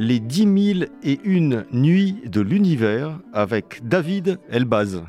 [0.00, 5.02] les 10 000 et une nuits de l'univers avec David Elbaz.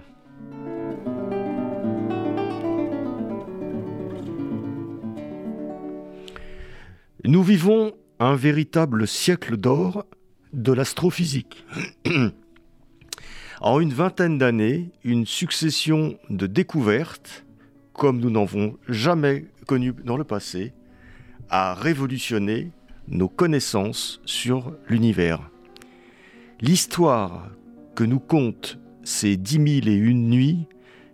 [7.23, 10.05] Nous vivons un véritable siècle d'or
[10.51, 11.65] de l'astrophysique.
[13.61, 17.45] En une vingtaine d'années, une succession de découvertes,
[17.93, 20.73] comme nous n'en avons jamais connu dans le passé,
[21.49, 22.71] a révolutionné
[23.11, 25.51] nos connaissances sur l'univers.
[26.62, 27.49] L'histoire
[27.93, 30.67] que nous comptent ces dix mille et une nuits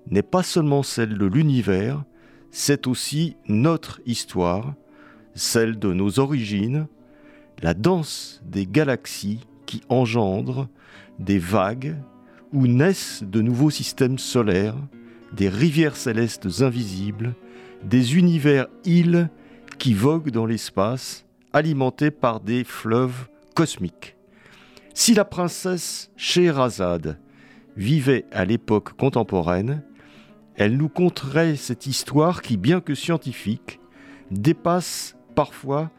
[0.09, 2.03] n'est pas seulement celle de l'univers,
[2.51, 4.75] c'est aussi notre histoire,
[5.33, 6.87] celle de nos origines,
[7.61, 10.67] la danse des galaxies qui engendrent
[11.19, 11.95] des vagues
[12.53, 14.77] où naissent de nouveaux systèmes solaires,
[15.33, 17.35] des rivières célestes invisibles,
[17.83, 19.29] des univers-îles
[19.77, 21.26] qui voguent dans l'espace,
[21.57, 24.15] alimentés par des fleuves cosmiques.
[24.93, 27.19] Si la princesse Scheherazade
[27.75, 29.83] vivait à l'époque contemporaine,
[30.55, 33.79] elle nous conterait cette histoire qui, bien que scientifique,
[34.31, 35.91] dépasse parfois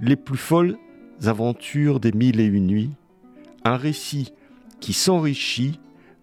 [0.00, 0.78] les plus folles
[1.24, 2.92] aventures des mille et une nuits,
[3.64, 4.32] un récit
[4.80, 5.78] qui s'enrichit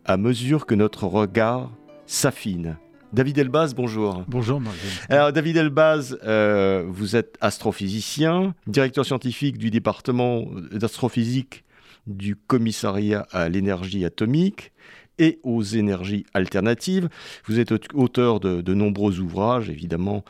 [0.06, 1.72] à mesure que notre regard
[2.06, 2.78] s'affine.
[3.14, 4.24] David Elbaz, bonjour.
[4.28, 4.62] Bonjour.
[5.10, 11.64] Alors, David Elbaz, euh, vous êtes astrophysicien, directeur scientifique du département d'astrophysique
[12.06, 14.72] du commissariat à l'énergie atomique
[15.20, 17.10] et aux énergies alternatives.
[17.46, 20.24] Vous êtes auteur de, de nombreux ouvrages, évidemment,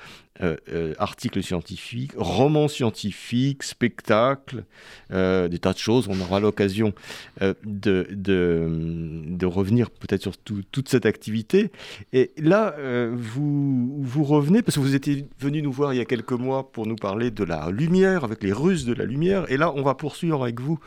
[0.99, 4.65] articles scientifiques, romans scientifiques, spectacles,
[5.11, 6.07] euh, des tas de choses.
[6.09, 6.93] On aura l'occasion
[7.41, 11.71] de, de, revenir peut-être sur toute cette activité.
[12.13, 12.75] Et là,
[13.13, 16.71] vous, vous revenez, parce que vous étiez venu nous voir il y a quelques mois
[16.71, 19.49] pour nous parler de la lumière, avec les Russes de la lumière.
[19.51, 20.79] Et là, on va poursuivre avec vous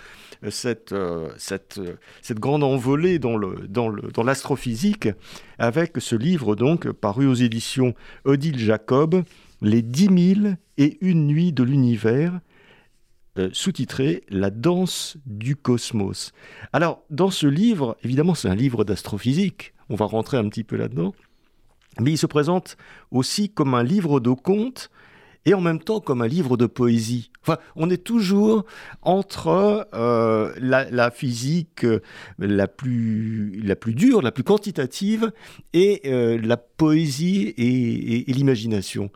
[0.48, 0.94] cette,
[1.38, 1.80] cette,
[2.22, 3.38] cette grande envolée dans
[4.22, 5.14] l'astrophysique dans
[5.58, 7.94] avec ce livre donc paru aux éditions
[8.24, 9.22] Odile Jacob,
[9.62, 12.40] Les dix mille et une nuits de l'univers,
[13.38, 16.32] euh, sous-titré La danse du cosmos.
[16.72, 20.76] Alors, dans ce livre, évidemment, c'est un livre d'astrophysique, on va rentrer un petit peu
[20.76, 21.14] là-dedans,
[22.00, 22.76] mais il se présente
[23.10, 24.90] aussi comme un livre de contes
[25.46, 27.30] et en même temps comme un livre de poésie.
[27.42, 28.64] Enfin, on est toujours
[29.02, 32.00] entre euh, la, physique euh,
[32.38, 35.32] la plus, la plus dure, la plus quantitative,
[35.72, 39.10] et euh, la poésie et, l'imagination.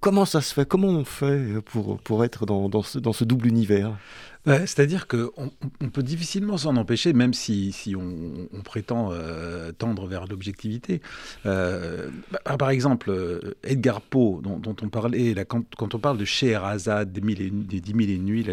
[0.00, 0.66] Comment ça se fait?
[0.66, 3.98] Comment on fait pour, pour être dans, dans, ce, dans ce double univers?
[4.46, 10.26] C'est-à-dire qu'on on peut difficilement s'en empêcher, même si, si on, prétend euh, tendre vers
[10.26, 11.00] l'objectivité.
[11.46, 16.24] Euh, bah, par exemple, euh, Edgar Poe, dont, on parlait, là, quand, on parle de
[16.24, 18.46] Scheherazade, des, mille des dix mille et une nuits,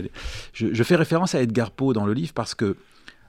[0.53, 2.75] je, je, fais référence à Edgar Poe dans le livre parce que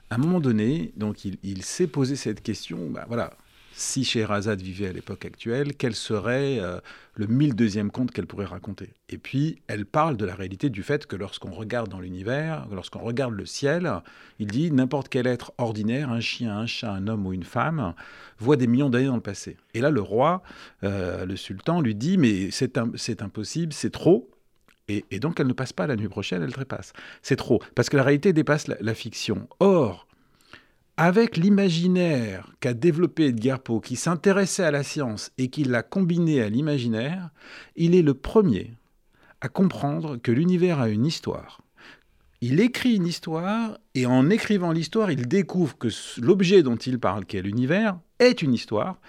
[0.09, 2.89] à un moment donné, donc il, il s'est posé cette question.
[2.89, 3.31] Bah, voilà,
[3.77, 6.79] si Scheherazade vivait à l'époque actuelle, quel serait euh,
[7.15, 8.93] le 1002e conte qu'elle pourrait raconter?
[9.09, 13.01] Et puis, elle parle de la réalité du fait que lorsqu'on regarde dans l'univers, lorsqu'on
[13.01, 13.91] regarde le ciel,
[14.39, 17.93] il dit n'importe quel être ordinaire, un chien, un chat, un homme ou une femme,
[18.39, 19.57] voit des millions d'années dans le passé.
[19.73, 20.41] Et là, le roi,
[20.85, 24.29] euh, le sultan, lui dit mais c'est impossible, c'est trop.
[24.87, 26.93] Et, donc, elle ne passe pas la nuit prochaine, elle trépasse.
[27.23, 29.49] C'est trop, parce que la réalité dépasse la fiction.
[29.59, 30.05] Or,
[30.97, 36.41] avec l'imaginaire qu'a développé Edgar Poe, qui s'intéressait à la science et qui l'a combiné
[36.41, 37.31] à l'imaginaire,
[37.75, 38.73] il est le premier
[39.41, 41.61] à comprendre que l'univers a une histoire.
[42.41, 45.89] Il écrit une histoire et en écrivant l'histoire, il découvre que
[46.21, 48.99] l'objet dont il parle, qui est l'univers, est une histoire.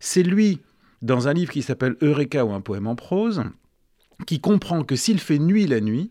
[0.00, 0.60] C'est lui,
[1.02, 3.44] dans un livre qui s'appelle Eureka ou un poème en prose,
[4.26, 6.10] qui comprend que s'il fait nuit la nuit,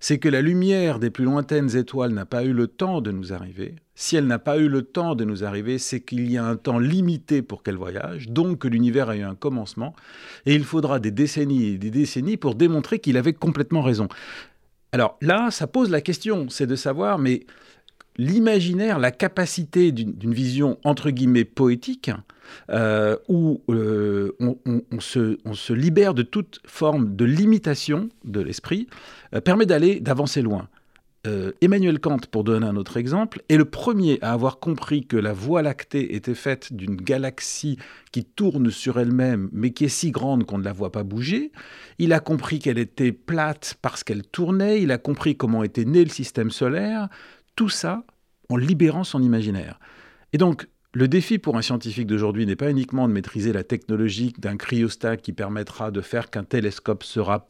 [0.00, 3.32] c'est que la lumière des plus lointaines étoiles n'a pas eu le temps de nous
[3.32, 3.76] arriver.
[3.98, 6.56] Si elle n'a pas eu le temps de nous arriver, c'est qu'il y a un
[6.56, 9.96] temps limité pour qu'elle voyage, donc que l'univers a eu un commencement,
[10.44, 14.08] et il faudra des décennies et des décennies pour démontrer qu'il avait complètement raison.
[14.92, 17.46] Alors là, ça pose la question, c'est de savoir, mais
[18.18, 22.10] l'imaginaire, la capacité d'une vision entre guillemets poétique,
[22.70, 28.88] euh, où euh, on, se, libère de toute forme de limitation de l'esprit,
[29.34, 30.68] euh, permet d'aller, d'avancer loin.
[31.26, 35.16] Euh, Emmanuel Kant, pour donner un autre exemple, est le premier à avoir compris que
[35.16, 37.78] la Voie lactée était faite d'une galaxie
[38.12, 41.52] qui tourne sur elle-même, mais qui est si grande qu'on ne la voit pas bouger.
[41.98, 44.82] Il a compris qu'elle était plate parce qu'elle tournait.
[44.82, 47.08] Il a compris comment était né le système solaire.
[47.56, 48.04] Tout ça
[48.48, 49.78] en libérant son imaginaire.
[50.32, 54.32] Et donc, le défi pour un scientifique d'aujourd'hui n'est pas uniquement de maîtriser la technologie
[54.38, 57.46] d'un cryostat qui permettra de faire qu'un télescope sera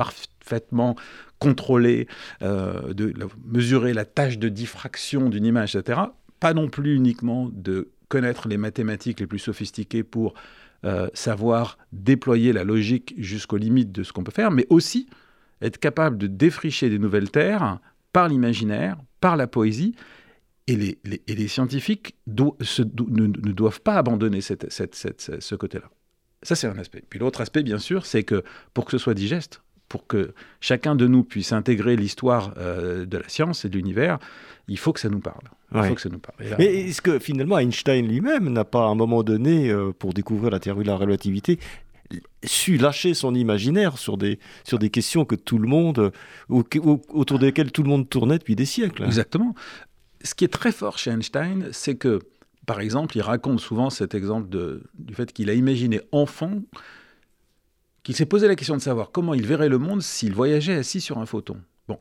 [0.46, 0.94] parfaitement
[1.38, 2.06] contrôlé,
[2.42, 3.12] euh, de
[3.44, 6.00] mesurer la tâche de diffraction d'une image, etc.
[6.40, 10.34] Pas non plus uniquement de connaître les mathématiques les plus sophistiquées pour
[10.84, 15.08] euh, savoir déployer la logique jusqu'aux limites de ce qu'on peut faire, mais aussi
[15.60, 17.80] être capable de défricher des nouvelles terres
[18.12, 19.94] par l'imaginaire, par la poésie,
[20.68, 25.90] et les, et les scientifiques ne, doivent pas abandonner cette, ce côté-là.
[26.42, 27.02] Ça, c'est un aspect.
[27.08, 28.42] Puis l'autre aspect, bien sûr, c'est que
[28.74, 33.18] pour que ce soit digeste, pour que chacun de nous puisse intégrer l'histoire euh, de
[33.18, 34.18] la science et de l'univers,
[34.68, 35.44] il faut que ça nous parle.
[35.74, 36.36] Il faut que ça nous parle.
[36.58, 40.50] Mais est-ce que finalement Einstein lui-même n'a pas à un moment donné, euh, pour découvrir
[40.50, 41.58] la théorie de la relativité,
[42.44, 46.12] su lâcher son imaginaire sur des, sur des questions que tout le monde,
[46.48, 49.04] autour desquelles tout le monde tournait depuis des siècles?
[49.04, 49.54] Exactement
[50.26, 52.20] ce qui est très fort chez Einstein, c'est que,
[52.66, 54.48] par exemple, il raconte souvent cet exemple
[54.94, 56.62] du fait qu'il a imaginé enfant,
[58.06, 61.00] qu'il s'est posé la question de savoir comment il verrait le monde s'il voyageait assis
[61.00, 61.56] sur un photon.
[61.88, 61.98] Bon,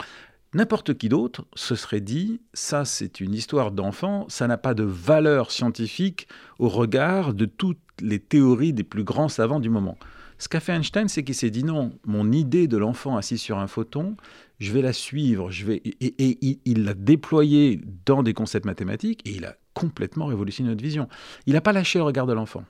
[0.53, 4.83] n'importe qui d'autre se serait dit, ça c'est une histoire d'enfant, ça n'a pas de
[4.83, 6.27] valeur scientifique
[6.59, 9.97] au regard de toutes les théories des plus grands savants du moment.
[10.37, 13.57] Ce qu'a fait Einstein, c'est qu'il s'est dit non, mon idée de l'enfant assis sur
[13.57, 14.15] un photon,
[14.59, 15.81] je vais la suivre, je vais...
[15.83, 21.07] et, il l'a déployée dans des concepts mathématiques et il a complètement révolutionné notre vision.
[21.47, 22.63] Il n'a pas lâché le regard de l'enfant.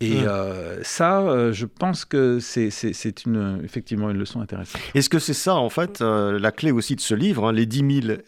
[0.00, 4.80] Et euh, ça, euh, je pense que c'est une, effectivement une leçon intéressante.
[4.94, 7.66] Est-ce que c'est ça, en fait, euh, la clé aussi de ce livre, hein, Les
[7.66, 8.18] 10 000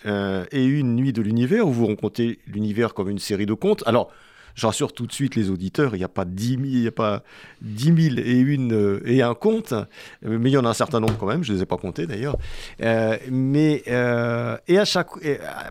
[0.52, 3.82] et une nuits de l'univers, où vous rencontrez l'univers comme une série de contes?
[3.86, 4.10] Alors,
[4.54, 6.86] je rassure tout de suite les auditeurs, il n'y a pas 10 000, il y
[6.86, 7.22] a pas
[7.60, 9.74] 10 000 et, une, et un compte,
[10.22, 11.76] mais il y en a un certain nombre quand même, je ne les ai pas
[11.76, 12.36] comptés d'ailleurs.
[12.80, 15.10] Mais, et à chaque,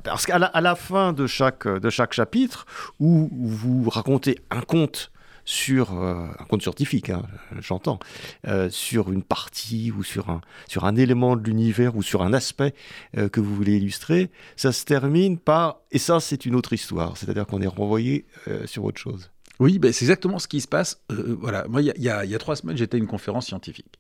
[0.04, 2.68] parce qu'à la, à la fin de chaque, de chaque chapitre,
[3.00, 5.12] où vous racontez un conte
[5.46, 7.24] sur euh, un compte scientifique, hein,
[7.60, 8.00] j'entends,
[8.48, 12.34] euh, sur une partie ou sur un, sur un élément de l'univers ou sur un
[12.34, 12.74] aspect
[13.18, 17.16] euh, que vous voulez illustrer, ça se termine par et ça c'est une autre histoire,
[17.16, 18.26] c'est-à-dire qu'on est renvoyé
[18.66, 19.30] sur autre chose.
[19.60, 21.00] Oui, ben c'est exactement ce qui se passe.
[21.10, 23.98] voilà, moi, il y, y, a trois semaines, j'étais à une conférence scientifique.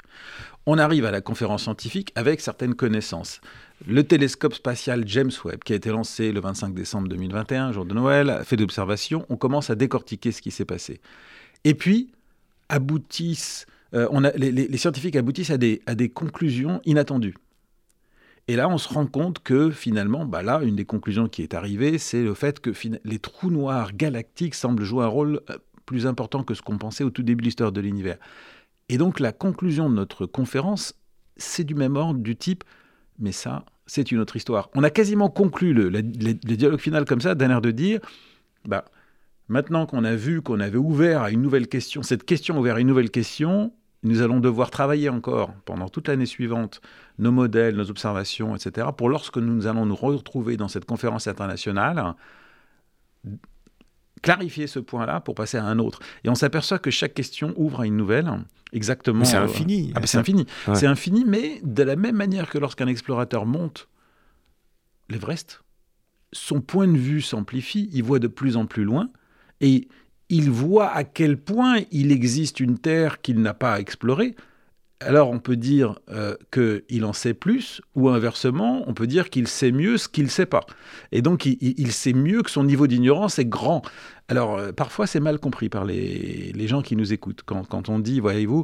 [0.65, 3.39] On arrive à la conférence scientifique avec certaines connaissances.
[3.87, 7.93] Le télescope spatial James Webb, qui a été lancé le 25 décembre 2021, jour de
[7.93, 9.25] Noël, fait d'observations.
[9.29, 10.99] On commence à décortiquer ce qui s'est passé.
[11.65, 12.11] Et puis,
[12.69, 17.35] aboutissent, euh, on a, les, scientifiques aboutissent à des, à des conclusions inattendues.
[18.47, 21.55] Et là, on se rend compte que finalement, bah là, une des conclusions qui est
[21.55, 22.71] arrivée, c'est le fait que
[23.03, 25.57] les trous noirs galactiques semblent jouer un rôle euh,
[25.87, 28.17] plus important que ce qu'on pensait au tout début de l'histoire de l'univers.
[28.87, 30.93] Et donc, la conclusion de notre conférence,
[31.37, 32.63] c'est du même ordre, du type,
[33.17, 34.69] mais ça, c'est une autre histoire.
[34.75, 37.99] On a quasiment conclu le, le, le dialogue final comme ça, d'un air de dire,
[38.65, 38.85] bah,
[39.47, 42.79] Maintenant qu'on a vu qu'on avait ouvert à une nouvelle question, cette question ouvert à
[42.79, 46.81] une nouvelle question, nous allons devoir travailler encore pendant toute l'année suivante
[47.19, 52.15] nos modèles, nos observations, etc., pour lorsque nous allons nous retrouver dans cette conférence internationale,
[54.21, 55.99] clarifier ce point-là pour passer à un autre.
[56.23, 58.31] Et on s'aperçoit que chaque question ouvre à une nouvelle,
[58.73, 59.25] exactement.
[59.25, 59.91] C'est infini.
[59.95, 60.47] Ah, c'est infini.
[60.73, 63.87] C'est infini, mais de la même manière que lorsqu'un explorateur monte
[65.09, 65.63] l'Everest,
[66.31, 69.09] son point de vue s'amplifie, il voit de plus en plus loin,
[69.61, 69.87] et
[70.29, 74.35] il voit à quel point il existe une Terre qu'il n'a pas explorée.
[75.01, 79.47] Alors on peut dire euh, qu'il en sait plus, ou inversement, on peut dire qu'il
[79.47, 80.65] sait mieux ce qu'il ne sait pas.
[81.11, 83.81] Et donc il, sait mieux que son niveau d'ignorance est grand.
[84.29, 87.41] Alors euh, parfois c'est mal compris par les, gens qui nous écoutent.
[87.45, 88.63] Quand, quand on dit, voyez-vous,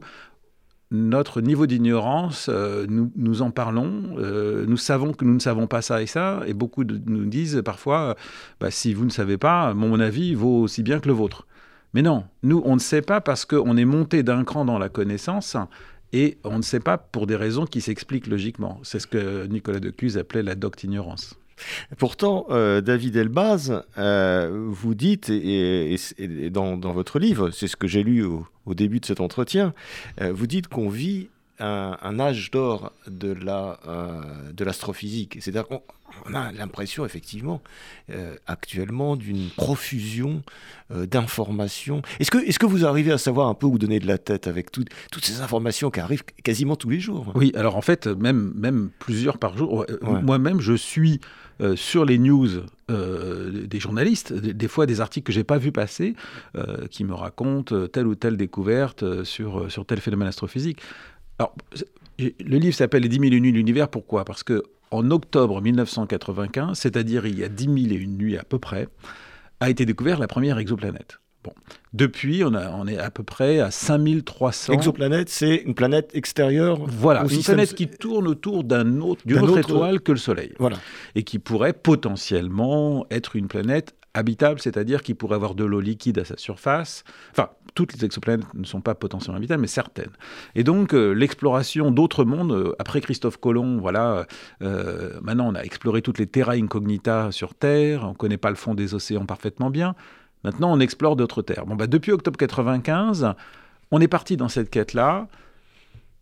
[0.91, 5.81] notre niveau d'ignorance, euh, nous, en parlons, euh, nous savons que nous ne savons pas
[5.81, 8.15] ça et ça, et beaucoup nous disent parfois,
[8.59, 11.47] bah, si vous ne savez pas, mon avis vaut aussi bien que le vôtre.
[11.93, 14.89] Mais non, nous, on ne sait pas parce qu'on est monté d'un cran dans la
[14.89, 15.55] connaissance,
[16.13, 18.79] et on ne sait pas pour des raisons qui s'expliquent logiquement.
[18.83, 21.40] C'est ce que Nicolas Decuse appelait la docte-ignorance.
[21.97, 25.97] Pourtant, euh, David Elbaz, euh, vous dites, et,
[26.51, 29.73] dans, votre livre, c'est ce que j'ai lu au, début de cet entretien,
[30.21, 31.29] euh, vous dites qu'on vit
[31.61, 35.37] un, âge d'or de la euh, de l'astrophysique.
[35.39, 37.61] C'est-à-dire qu'on a l'impression effectivement
[38.09, 40.41] euh, actuellement d'une profusion
[40.91, 42.01] euh, d'informations.
[42.19, 44.47] Est-ce que est-ce que vous arrivez à savoir un peu où donner de la tête
[44.47, 44.89] avec toutes
[45.21, 47.31] ces informations qui arrivent quasiment tous les jours?
[47.35, 49.85] Oui, alors en fait même même plusieurs par jour.
[50.01, 51.19] Moi-même je suis
[51.61, 52.47] euh, sur les news
[52.89, 56.13] des journalistes, des, fois des articles que j'ai pas vu passer,
[56.89, 60.81] qui me racontent telle ou telle découverte sur, sur tel phénomène astrophysique.
[61.41, 61.55] Alors,
[62.19, 63.89] le livre s'appelle Les 10 000 et une nuits de l'univers.
[63.89, 64.25] Pourquoi?
[64.25, 68.43] Parce que en octobre 1995, c'est-à-dire il y a 10 000 et une nuits à
[68.43, 68.87] peu près,
[69.59, 71.19] a été découverte la première exoplanète.
[71.43, 71.53] Bon.
[71.93, 74.73] Depuis, on, a, on, est à peu près à 5300.
[74.73, 79.57] Exoplanète, c'est une planète extérieure Voilà, une planète qui tourne autour d'un autre, d'une autre,
[79.57, 80.53] étoile que le Soleil.
[80.59, 80.77] Voilà.
[81.15, 86.19] Et qui pourrait potentiellement être une planète habitable, c'est-à-dire qui pourrait avoir de l'eau liquide
[86.19, 87.03] à sa surface.
[87.31, 90.11] Enfin, toutes les exoplanètes ne sont pas potentiellement habitables, mais certaines.
[90.55, 94.25] Et donc, euh, l'exploration d'autres mondes, euh, après Christophe Colomb, voilà,
[94.61, 98.49] euh, maintenant on a exploré toutes les terra incognita sur Terre, on ne connaît pas
[98.49, 99.95] le fond des océans parfaitement bien.
[100.43, 101.65] Maintenant, on explore d'autres terres.
[101.65, 103.33] Bon, bah, depuis octobre 95,
[103.91, 105.27] on est parti dans cette quête-là.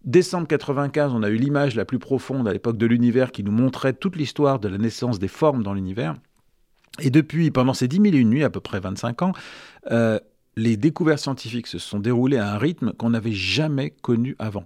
[0.04, 3.52] Décembre 95, on a eu l'image la plus profonde à l'époque de l'univers qui nous
[3.52, 6.16] montrait toute l'histoire de la naissance des formes dans l'univers.
[7.02, 9.34] Et depuis, pendant ces 10 000 et une nuits, à peu près 25 ans,
[9.92, 10.20] euh,
[10.56, 14.66] les découvertes scientifiques se sont déroulées à un rythme qu'on n'avait jamais connu avant.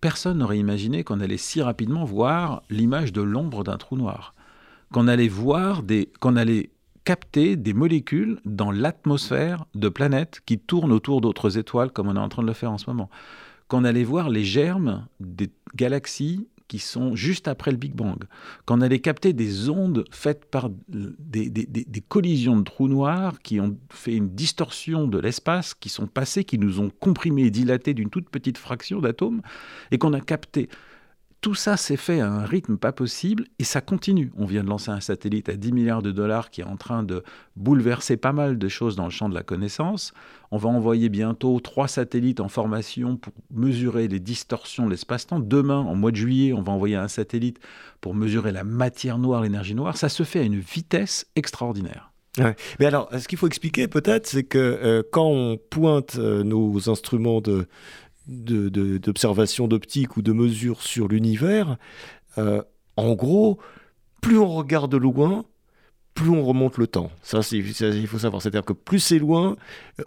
[0.00, 4.34] Personne n'aurait imaginé qu'on allait si rapidement voir l'image de l'ombre d'un trou noir,
[4.92, 6.70] qu'on allait voir des, qu'on allait
[7.04, 12.20] capter des molécules dans l'atmosphère de planètes qui tournent autour d'autres étoiles, comme on est
[12.20, 13.10] en train de le faire en ce moment.
[13.66, 18.24] Qu'on allait voir les germes des galaxies qui sont juste après le Big Bang,
[18.66, 24.14] qu'on allait capter des ondes faites par des, collisions de trous noirs qui ont fait
[24.14, 28.28] une distorsion de l'espace, qui sont passées, qui nous ont comprimés et dilatés d'une toute
[28.28, 29.40] petite fraction d'atomes,
[29.90, 30.68] et qu'on a capté
[31.40, 34.32] tout ça s'est fait à un rythme pas possible et ça continue.
[34.36, 37.04] On vient de lancer un satellite à 10 milliards de dollars qui est en train
[37.04, 37.22] de
[37.54, 40.12] bouleverser pas mal de choses dans le champ de la connaissance.
[40.50, 45.38] On va envoyer bientôt trois satellites en formation pour mesurer les distorsions de l'espace-temps.
[45.38, 47.60] Demain, en mois de juillet, on va envoyer un satellite
[48.00, 49.96] pour mesurer la matière noire, l'énergie noire.
[49.96, 52.10] Ça se fait à une vitesse extraordinaire.
[52.78, 56.88] Mais alors, ce qu'il faut expliquer peut-être, c'est que euh, quand on pointe euh, nos
[56.88, 57.66] instruments de,
[58.28, 61.78] d'observation de, d'optique ou de mesure sur l'univers,
[62.36, 62.62] euh,
[62.96, 63.58] en gros,
[64.20, 65.44] plus on regarde loin,
[66.14, 67.12] plus on remonte le temps.
[67.22, 68.42] Ça, il faut savoir.
[68.42, 69.56] C'est-à-dire que plus c'est loin,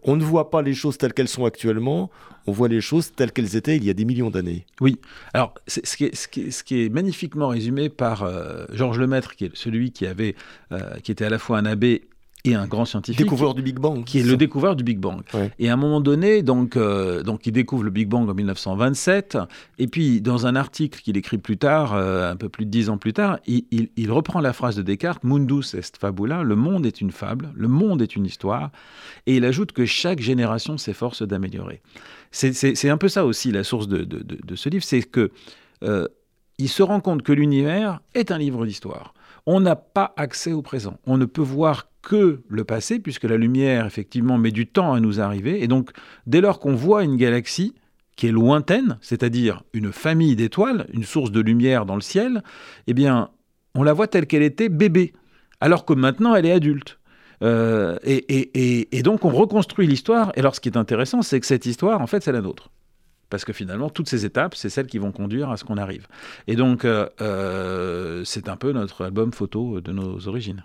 [0.04, 2.12] on ne voit pas les choses telles qu'elles sont actuellement,
[2.48, 4.66] on voit les choses telles qu'elles étaient il y a des millions d'années.
[4.82, 5.00] Oui.
[5.34, 9.56] Alors, ce qui, est, ce, qui est, magnifiquement résumé par euh, Georges Lemaître, qui est
[9.56, 10.36] celui qui, avait,
[10.74, 12.10] euh, qui était à la fois un abbé
[12.46, 13.20] et un grand scientifique.
[13.20, 14.04] Découvreur du Big Bang.
[14.04, 15.22] Qui est le découvreur du Big Bang.
[15.60, 19.38] Et à un moment donné, donc, euh, donc, il découvre le Big Bang en 1927.
[19.78, 22.90] Et puis, dans un article qu'il écrit plus tard, euh, un peu plus de dix
[22.90, 26.86] ans plus tard, il, il, reprend la phrase de Descartes Mundus est fabula, le monde
[26.86, 28.72] est une fable, le monde est une histoire.
[29.28, 31.82] Et il ajoute que chaque génération s'efforce d'améliorer.
[32.32, 35.32] C'est un peu ça aussi la source de, de, de, ce livre c'est que
[35.84, 36.08] euh,
[36.58, 39.14] il se rend compte que l'univers est un livre d'histoire
[39.46, 40.98] on n'a pas accès au présent.
[41.06, 45.00] On ne peut voir que le passé, puisque la lumière, effectivement, met du temps à
[45.00, 45.64] nous arriver.
[45.64, 45.92] Et donc,
[46.26, 47.74] dès lors qu'on voit une galaxie
[48.16, 52.44] qui est lointaine, c'est-à-dire une famille d'étoiles, une source de lumière dans le ciel,
[52.88, 53.30] eh bien,
[53.76, 55.14] on la voit telle qu'elle était bébé,
[55.60, 57.00] alors que maintenant, elle est adulte.
[57.44, 60.32] Euh, et, donc, on reconstruit l'histoire.
[60.36, 62.70] Et alors, ce qui est intéressant, c'est que cette histoire, en fait, c'est la nôtre
[63.32, 66.06] parce que finalement, toutes ces étapes, c'est celles qui vont conduire à ce qu'on arrive.
[66.48, 70.64] Et donc, euh, euh, c'est un peu notre album photo de nos origines.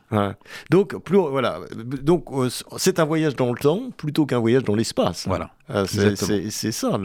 [0.69, 1.61] Donc, plus, voilà.
[1.75, 5.27] Donc, euh, c'est un voyage dans le temps plutôt qu'un voyage dans l'espace.
[5.29, 5.53] Voilà.
[5.87, 6.99] c'est ça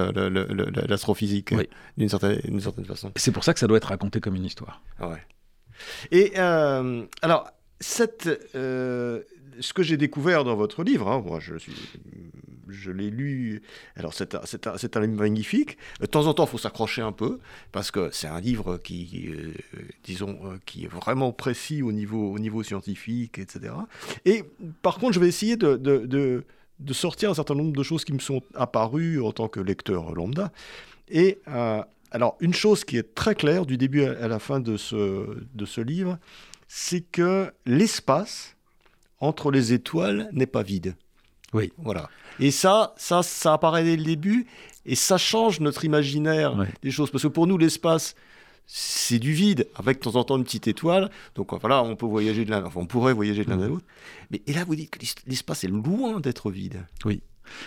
[0.89, 1.53] l'astrophysique,
[1.95, 3.11] d'une certaine, certaine, façon.
[3.15, 4.81] C'est pour ça que ça doit être raconté comme une histoire.
[4.99, 5.23] Ouais.
[6.11, 8.27] Et alors, cette,
[9.61, 13.61] ce que j'ai découvert dans votre livre, hein, moi je, l'ai lu,
[13.95, 15.77] alors c'est un, livre magnifique.
[15.99, 17.39] De temps en temps, il faut s'accrocher un peu,
[17.71, 19.53] parce que c'est un livre qui, euh,
[20.03, 23.73] disons, euh, qui est vraiment précis au niveau, au niveau scientifique, etc.
[24.25, 24.43] Et
[24.81, 26.43] par contre, je vais essayer de,
[26.91, 30.51] sortir un certain nombre de choses qui me sont apparues en tant que lecteur lambda.
[31.09, 34.77] Et euh, alors, une chose qui est très claire du début à la fin de
[34.77, 36.17] ce livre,
[36.73, 38.55] c'est que l'espace
[39.21, 40.95] entre les étoiles n'est pas vide.
[41.53, 41.71] Oui.
[41.77, 42.09] Voilà.
[42.39, 44.47] Et ça, ça, ça apparaît dès le début
[44.85, 47.11] et ça change notre imaginaire des choses.
[47.11, 48.15] Parce que pour nous, l'espace,
[48.65, 51.11] c'est du vide, avec de temps en temps une petite étoile.
[51.35, 53.85] Donc voilà, on peut voyager de l'un, enfin, on pourrait voyager de l'un à l'autre.
[54.31, 56.85] Mais et là, vous dites que l'espace est loin d'être vide.
[57.05, 57.21] Oui.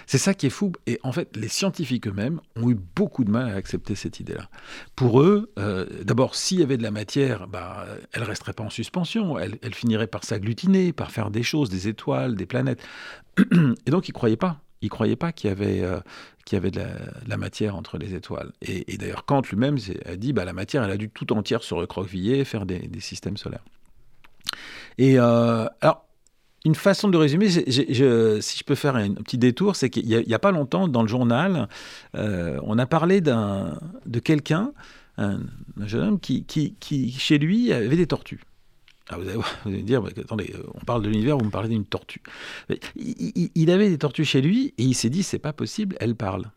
[0.07, 0.73] C'est ça qui est fou.
[0.87, 4.49] Et en fait, les scientifiques eux-mêmes ont eu beaucoup de mal à accepter cette idée-là.
[4.97, 8.65] Pour eux, euh, d'abord, s'il y avait de la matière, bah, elle ne resterait pas
[8.65, 9.39] en suspension.
[9.39, 12.83] Elle, finirait par s'agglutiner, par faire des choses, des étoiles, des planètes.
[13.87, 14.61] Et donc, ils croyaient pas.
[14.83, 15.99] Ils croyaient pas qu'il y avait, euh,
[16.45, 16.83] qu'il y avait de
[17.27, 18.53] la, matière entre les étoiles.
[18.61, 21.75] Et, d'ailleurs, Kant lui-même a dit bah, la matière, elle a dû tout entière se
[21.75, 23.65] recroqueviller, faire des, systèmes solaires.
[24.99, 26.07] Et euh, alors,
[26.65, 27.63] une façon de résumer, si
[27.95, 31.69] je peux faire un petit détour, c'est qu'il n'y a, pas longtemps, dans le journal,
[32.15, 34.73] euh, on a parlé de quelqu'un,
[35.19, 35.41] un,
[35.85, 38.41] jeune homme, qui, chez lui, avait des tortues.
[39.11, 39.29] Ah, vous,
[39.67, 42.23] allez, dire, attendez, on parle de l'univers, vous me parlez d'une tortue.
[42.97, 46.51] Il, avait des tortues chez lui et il s'est dit, c'est pas possible, elles parlent.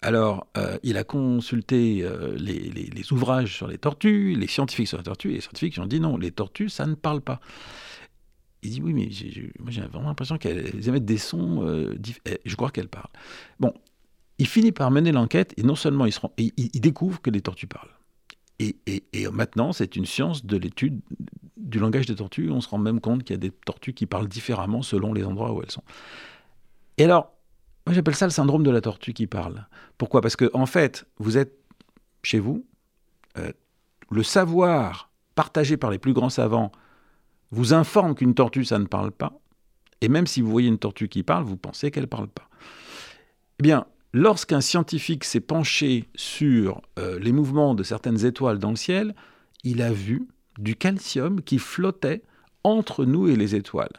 [0.00, 4.98] Alors, euh, il a consulté euh, les, les, ouvrages sur les tortues, les scientifiques sur
[4.98, 7.40] les tortues, et les scientifiques ont dit non, les tortues, ça ne parle pas.
[8.64, 9.10] Il dit oui, mais
[9.60, 11.62] moi j'ai vraiment l'impression qu'elles émettent des sons.
[11.62, 11.94] Euh,
[12.24, 13.10] eh, je crois qu'elles parlent.
[13.60, 13.74] Bon,
[14.38, 17.90] il finit par mener l'enquête et non seulement il, découvre que les tortues parlent.
[18.58, 18.74] Et,
[19.32, 21.00] maintenant, c'est une science de l'étude
[21.56, 22.50] du langage des tortues.
[22.50, 25.24] On se rend même compte qu'il y a des tortues qui parlent différemment selon les
[25.24, 25.82] endroits où elles sont.
[26.96, 27.32] Et alors,
[27.86, 29.66] moi j'appelle ça le syndrome de la tortue qui parle.
[29.98, 30.22] Pourquoi?
[30.22, 31.58] Parce que en fait, vous êtes
[32.22, 32.64] chez vous,
[33.36, 33.52] euh,
[34.10, 36.72] le savoir partagé par les plus grands savants
[37.50, 39.38] vous informe qu'une tortue, ça ne parle pas,
[40.04, 42.48] et même si vous voyez une tortue qui parle, vous pensez qu'elle ne parle pas.
[43.58, 48.76] Eh bien, lorsqu'un scientifique s'est penché sur euh, les mouvements de certaines étoiles dans le
[48.76, 49.14] ciel,
[49.62, 52.22] il a vu du calcium qui flottait
[52.64, 53.92] entre nous et les étoiles.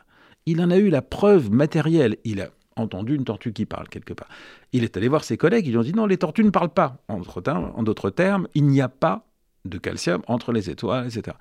[0.46, 2.18] Il en a eu la preuve matérielle.
[2.24, 4.30] Il a entendu une tortue qui parle quelque part.
[4.74, 6.74] Il est allé voir ses collègues, ils lui ont dit non, les tortues ne parlent
[6.74, 7.04] pas.
[7.08, 9.28] En d'autres termes, il n'y a pas
[9.64, 11.36] de calcium entre les étoiles, etc.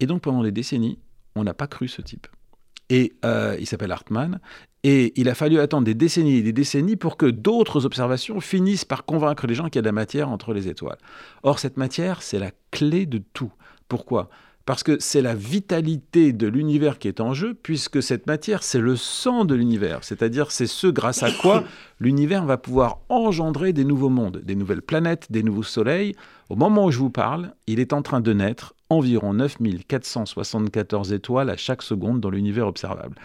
[0.00, 0.98] Et donc pendant des décennies,
[1.38, 2.26] on n'a pas cru ce type.
[2.90, 4.40] Et euh, il s'appelle Hartmann.
[4.84, 8.84] Et il a fallu attendre des décennies et des décennies pour que d'autres observations finissent
[8.84, 10.98] par convaincre les gens qu'il y a de la matière entre les étoiles.
[11.42, 13.52] Or, cette matière, c'est la clé de tout.
[13.88, 14.30] Pourquoi?
[14.66, 18.78] Parce que c'est la vitalité de l'univers qui est en jeu, puisque cette matière, c'est
[18.78, 20.04] le sang de l'univers.
[20.04, 21.64] C'est-à-dire, c'est ce grâce à quoi
[22.00, 26.14] l'univers va pouvoir engendrer des nouveaux mondes, des nouvelles planètes, des nouveaux soleils.
[26.50, 31.50] Au moment où je vous parle, il est en train de naître environ 9474 étoiles
[31.50, 33.16] à chaque seconde dans l'univers observable.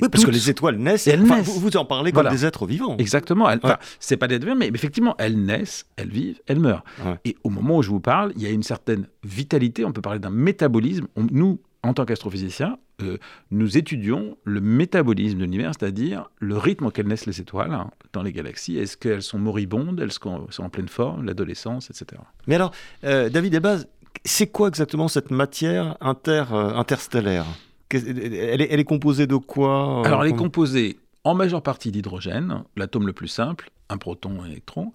[0.00, 1.06] oui, parce que les étoiles naissent.
[1.06, 1.48] Elles naissent.
[1.48, 2.96] Vous, en parlez comme des êtres vivants.
[2.98, 3.50] Exactement.
[3.50, 3.58] Ce
[4.00, 6.84] C'est pas des êtres vivants, mais effectivement, elles naissent, elles vivent, elles meurent.
[7.24, 9.84] Et au moment où je vous parle, il y a une certaine vitalité.
[9.84, 11.06] On peut parler d'un métabolisme.
[11.16, 13.18] nous, en tant qu'astrophysiciens, euh,
[13.52, 18.22] nous étudions le métabolisme de l'univers, c'est-à-dire le rythme auquel naissent les étoiles hein, dans
[18.22, 18.76] les galaxies.
[18.76, 22.20] Est-ce qu'elles sont moribondes, elles sont en pleine forme, l'adolescence, etc.
[22.48, 22.72] Mais alors,
[23.04, 23.86] euh, David Ebaz,
[24.28, 27.46] c'est quoi exactement cette matière inter, euh, interstellaire?
[27.90, 33.06] Elle est, composée de quoi euh, Alors, elle est composée en majeure partie d'hydrogène, l'atome
[33.06, 34.92] le plus simple, un proton, un électron,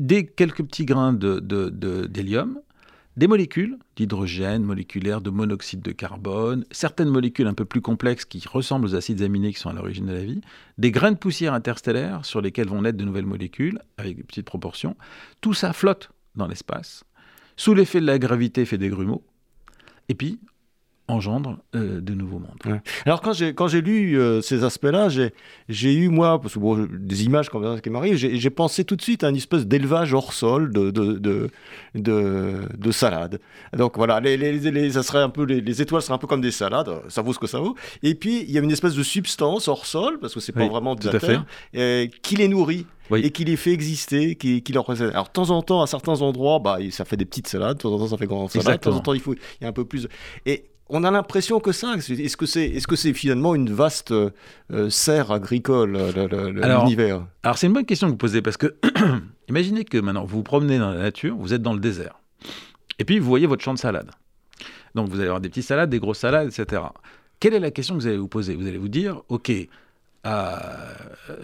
[0.00, 2.60] des quelques petits grains d'hélium, de,
[3.16, 8.42] des molécules d'hydrogène moléculaire, de monoxyde de carbone, certaines molécules un peu plus complexes qui
[8.48, 10.40] ressemblent aux acides aminés qui sont à l'origine de la vie,
[10.76, 14.46] des grains de poussière interstellaires sur lesquels vont naître de nouvelles molécules avec des petites
[14.46, 14.96] proportions.
[15.40, 17.04] Tout ça flotte dans l'espace
[17.58, 19.22] sous l'effet de la gravité, fait des grumeaux,
[20.08, 20.38] et puis
[21.08, 22.80] engendre euh, de nouveaux mondes.
[23.06, 25.32] Alors quand j'ai quand j'ai lu euh, ces aspects-là, j'ai
[25.68, 28.94] j'ai eu moi parce que bon, des images comme ça qui m'arrivent, j'ai pensé tout
[28.96, 31.50] de suite à une espèce d'élevage hors sol de de, de
[31.94, 33.40] de, de salade.
[33.76, 36.50] Donc voilà, les, les, ça serait un peu les, étoiles seraient un peu comme des
[36.50, 37.74] salades, ça vaut ce que ça vaut.
[38.02, 40.68] Et puis il y a une espèce de substance hors sol parce que c'est pas
[40.68, 44.72] vraiment de la terre, euh, qui les nourrit et qui les fait exister, qui, qui
[44.72, 47.78] leur Alors, de temps en temps, à certains endroits, bah, ça fait des petites salades,
[47.78, 49.62] de temps en temps, ça fait grandes salades, de temps en temps, il, faut, il
[49.62, 50.08] y a un peu plus.
[50.44, 54.12] Et on a l'impression que ça, est-ce que c'est est -ce c'est finalement une vaste
[54.12, 54.30] euh,
[54.90, 57.26] serre agricole, l'univers?
[57.42, 58.74] Alors, c'est une bonne question que vous posez, parce que
[59.48, 62.18] imaginez que maintenant, vous vous promenez dans la nature, vous êtes dans le désert,
[62.98, 64.10] et puis vous voyez votre champ de salade.
[64.94, 66.82] Donc, vous allez avoir des petites salades, des grosses salades, etc.
[67.40, 68.56] Quelle est la question que vous allez vous poser?
[68.56, 69.52] Vous allez vous dire, OK,
[70.26, 70.56] euh,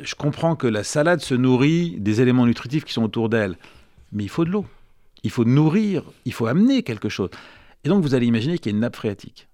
[0.02, 3.56] je comprends que la salade se nourrit des éléments nutritifs qui sont autour d'elle,
[4.12, 4.66] mais il faut de l'eau.
[5.22, 7.30] Il faut nourrir, il faut amener quelque chose.
[7.84, 9.48] Et donc vous allez imaginer qu'il y a une nappe phréatique.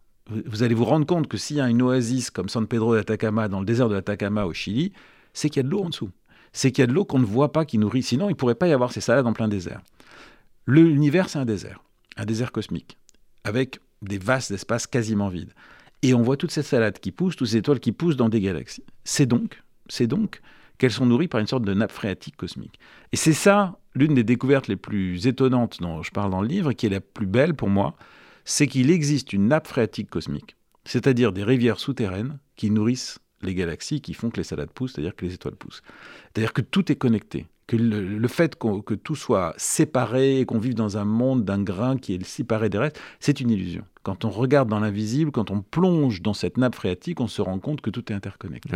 [0.47, 3.01] Vous allez vous rendre compte que s'il y a une oasis comme San Pedro de
[3.01, 4.93] Atacama, dans le désert de l'Atacama au Chili,
[5.33, 6.11] c'est qu'il y a de l'eau en dessous.
[6.53, 8.03] C'est qu'il y a de l'eau qu'on ne voit pas qui nourrit.
[8.03, 9.81] Sinon, il ne pourrait pas y avoir ces salades en plein désert.
[10.67, 11.83] L'univers, c'est un désert,
[12.17, 12.99] un désert cosmique,
[13.43, 15.53] avec des vastes espaces quasiment vides.
[16.03, 18.41] Et on voit toutes ces salades qui poussent, toutes ces étoiles qui poussent dans des
[18.41, 18.85] galaxies.
[19.05, 20.41] C'est donc, c'est donc
[20.79, 22.79] qu'elles sont nourries par une sorte de nappe phréatique cosmique.
[23.13, 26.73] Et c'est ça, l'une des découvertes les plus étonnantes dont je parle dans le livre,
[26.73, 27.97] qui est la plus belle pour moi,
[28.45, 34.01] c'est qu'il existe une nappe phréatique cosmique, c'est-à-dire des rivières souterraines qui nourrissent les galaxies
[34.01, 35.83] qui font que les salades poussent, c'est-à-dire que les étoiles poussent.
[36.25, 37.47] C'est-à-dire que tout est connecté.
[37.67, 41.97] Que le, fait que tout soit séparé et qu'on vive dans un monde d'un grain
[41.97, 43.85] qui est séparé des restes, c'est une illusion.
[44.03, 47.61] Quand on regarde dans l'invisible, quand on plonge dans cette nappe phréatique, on se rend
[47.61, 48.71] compte que tout est interconnecté.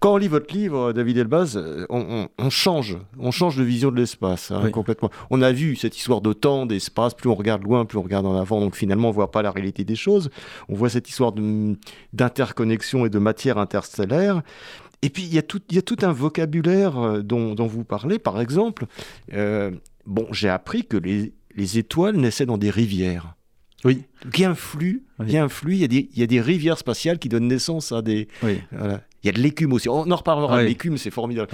[0.00, 4.50] Quand on lit votre livre, David Elbaz, on, change, on change de vision de l'espace
[4.50, 5.10] hein, complètement.
[5.30, 8.26] On a vu cette histoire de temps, d'espace, plus on regarde loin, plus on regarde
[8.26, 10.30] en avant, donc finalement on voit pas la réalité des choses.
[10.68, 11.32] On voit cette histoire
[12.12, 14.42] d'interconnexion et de matière interstellaire.
[15.02, 18.18] Et puis il y, a tout, y a tout un vocabulaire euh, dont, vous parlez,
[18.18, 18.86] par exemple.
[19.34, 19.70] Euh,
[20.06, 23.34] bon, j'ai appris que les, les étoiles naissaient dans des rivières.
[23.84, 24.04] Oui.
[25.26, 27.18] Il y a un flux, il y a des, il y a des rivières spatiales
[27.18, 28.28] qui donnent naissance à des.
[28.42, 28.60] Oui.
[29.24, 29.88] Il y a de l'écume aussi.
[29.88, 30.62] On en reparlera.
[30.62, 31.48] L'écume, c'est formidable.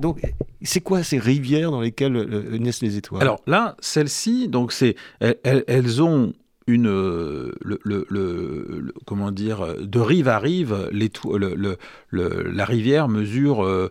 [0.00, 0.20] donc,
[0.62, 3.22] c'est quoi ces rivières dans lesquelles euh, naissent les étoiles?
[3.22, 6.34] Alors là, celles-ci, donc c'est, elles, ont
[6.66, 11.78] une, euh, le, le, comment dire, de rive à rive, le,
[12.10, 13.90] la rivière mesure euh,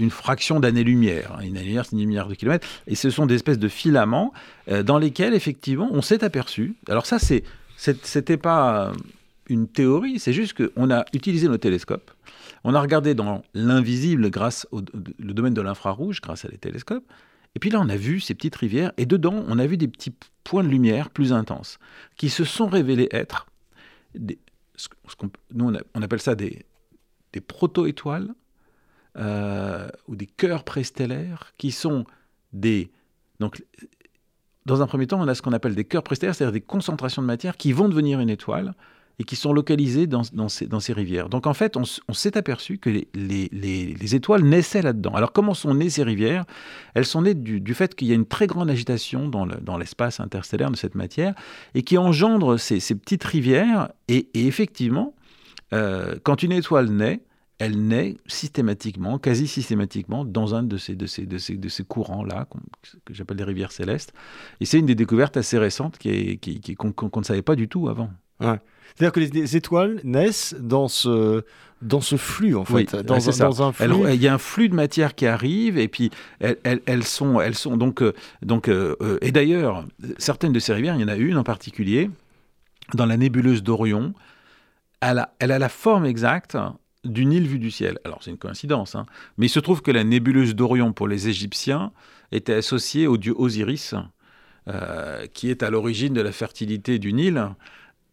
[0.00, 1.38] une fraction d'année-lumière.
[1.42, 2.66] Une année-lumière, c'est une lumière de kilomètres.
[2.86, 4.32] Et ce sont des espèces de filaments
[4.82, 6.74] dans lesquels, effectivement, on s'est aperçu.
[6.88, 7.44] Alors ça, c'est,
[7.76, 8.92] c'était pas
[9.48, 12.10] une théorie, c'est juste qu'on a utilisé nos télescopes,
[12.64, 17.04] on a regardé dans l'invisible grâce au domaine de l'infrarouge, grâce à les télescopes,
[17.54, 19.88] et puis là on a vu ces petites rivières, et dedans on a vu des
[19.88, 21.78] petits points de lumière plus intenses,
[22.16, 23.46] qui se sont révélés être,
[24.76, 24.88] ce,
[25.52, 26.64] nous on, appelle ça des,
[27.32, 28.34] des proto-étoiles,
[29.16, 32.04] euh, ou des cœurs préstellaires, qui sont
[32.52, 32.90] des...
[33.38, 33.62] Donc,
[34.66, 37.22] dans un premier temps, on a ce qu'on appelle des cœurs préstellaires, c'est-à-dire des concentrations
[37.22, 38.74] de matière qui vont devenir une étoile,
[39.18, 41.28] et qui sont localisés dans, ces, rivières.
[41.28, 45.14] Donc en fait, on, s'est aperçu que les, les, les, étoiles naissaient là-dedans.
[45.14, 46.44] Alors comment sont nées ces rivières?
[46.94, 50.70] Elles sont nées du, fait qu'il y a une très grande agitation dans l'espace interstellaire
[50.70, 51.34] de cette matière
[51.74, 53.90] et qui engendre ces, petites rivières.
[54.08, 55.14] Et, effectivement,
[55.72, 57.20] euh, quand une étoile naît,
[57.58, 62.48] elle naît systématiquement, quasi systématiquement, dans un de ces, courants-là,
[63.04, 64.12] que j'appelle des rivières célestes.
[64.60, 67.88] Et c'est une des découvertes assez récentes qu'on qui, qui, ne savait pas du tout
[67.88, 68.10] avant.
[68.40, 68.58] Ouais.
[68.94, 71.44] C'est-à-dire que les, étoiles naissent dans ce,
[71.82, 72.94] dans ce flux, en fait.
[72.96, 74.14] dans, un flux.
[74.14, 77.54] Il y a un flux de matière qui arrive, et puis elles, elles, sont, elles
[77.54, 78.02] sont donc.
[78.02, 79.84] Euh, donc euh, euh, et d'ailleurs,
[80.18, 82.10] certaines de ces rivières, il y en a une en particulier,
[82.94, 84.14] dans la nébuleuse d'Orion,
[85.00, 86.56] elle a, elle a la forme exacte
[87.04, 87.98] d'une île vue du ciel.
[88.04, 89.04] Alors c'est une coïncidence, hein,
[89.36, 91.92] mais il se trouve que la nébuleuse d'Orion pour les Égyptiens
[92.32, 93.94] était associée au dieu Osiris,
[95.34, 97.50] qui est à l'origine de la fertilité du Nil.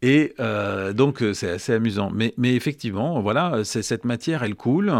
[0.01, 2.11] Et euh, donc, euh, c'est assez amusant.
[2.11, 4.91] Mais, effectivement, voilà, cette matière, elle coule.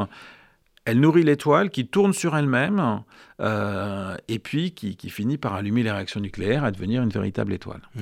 [0.85, 3.03] Elle nourrit l'étoile qui tourne sur elle-même
[3.39, 7.81] euh, et puis qui, finit par allumer les réactions nucléaires à devenir une véritable étoile.
[7.95, 8.01] Mmh.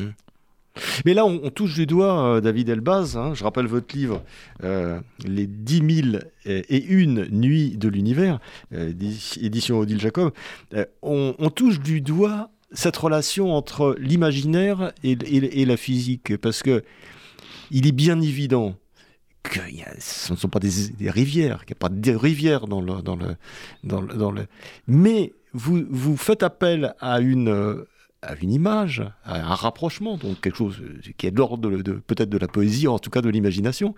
[1.03, 3.17] Mais là, on, touche du doigt David Elbaz.
[3.17, 4.23] Hein, je rappelle votre livre,
[4.61, 8.39] Les 10 000 et une nuits de l'univers,
[8.71, 10.31] édition Odile Jacob.
[11.01, 16.83] On, touche du doigt cette relation entre l'imaginaire et, la physique, parce que
[17.71, 18.75] il est bien évident
[19.43, 19.59] que
[19.99, 20.69] ce ne sont pas des,
[21.09, 23.35] rivières, qu'il n'y a pas de rivières dans le, dans le,
[23.83, 24.47] dans le, dans le...
[24.87, 27.85] Mais vous, vous faites appel à une,
[28.21, 30.81] à une image, à un rapprochement, donc quelque chose
[31.17, 33.95] qui est de l'ordre de, peut-être de la poésie, en tout cas de l'imagination.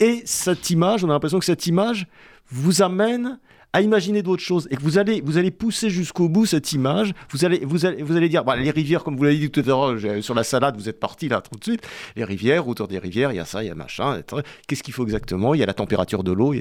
[0.00, 2.06] Et cette image, on a l'impression que cette image
[2.50, 3.38] vous amène
[3.72, 7.12] à imaginer d'autres choses et que vous allez, vous allez pousser jusqu'au bout cette image,
[7.30, 9.60] vous allez, vous allez, vous allez dire, bah, les rivières, comme vous l'avez dit tout
[9.60, 12.88] à l'heure sur la salade, vous êtes parti là tout de suite, les rivières, autour
[12.88, 14.22] des rivières, il y a ça, il y a machin,
[14.66, 16.54] qu'est-ce qu'il faut exactement, il y a la température de l'eau,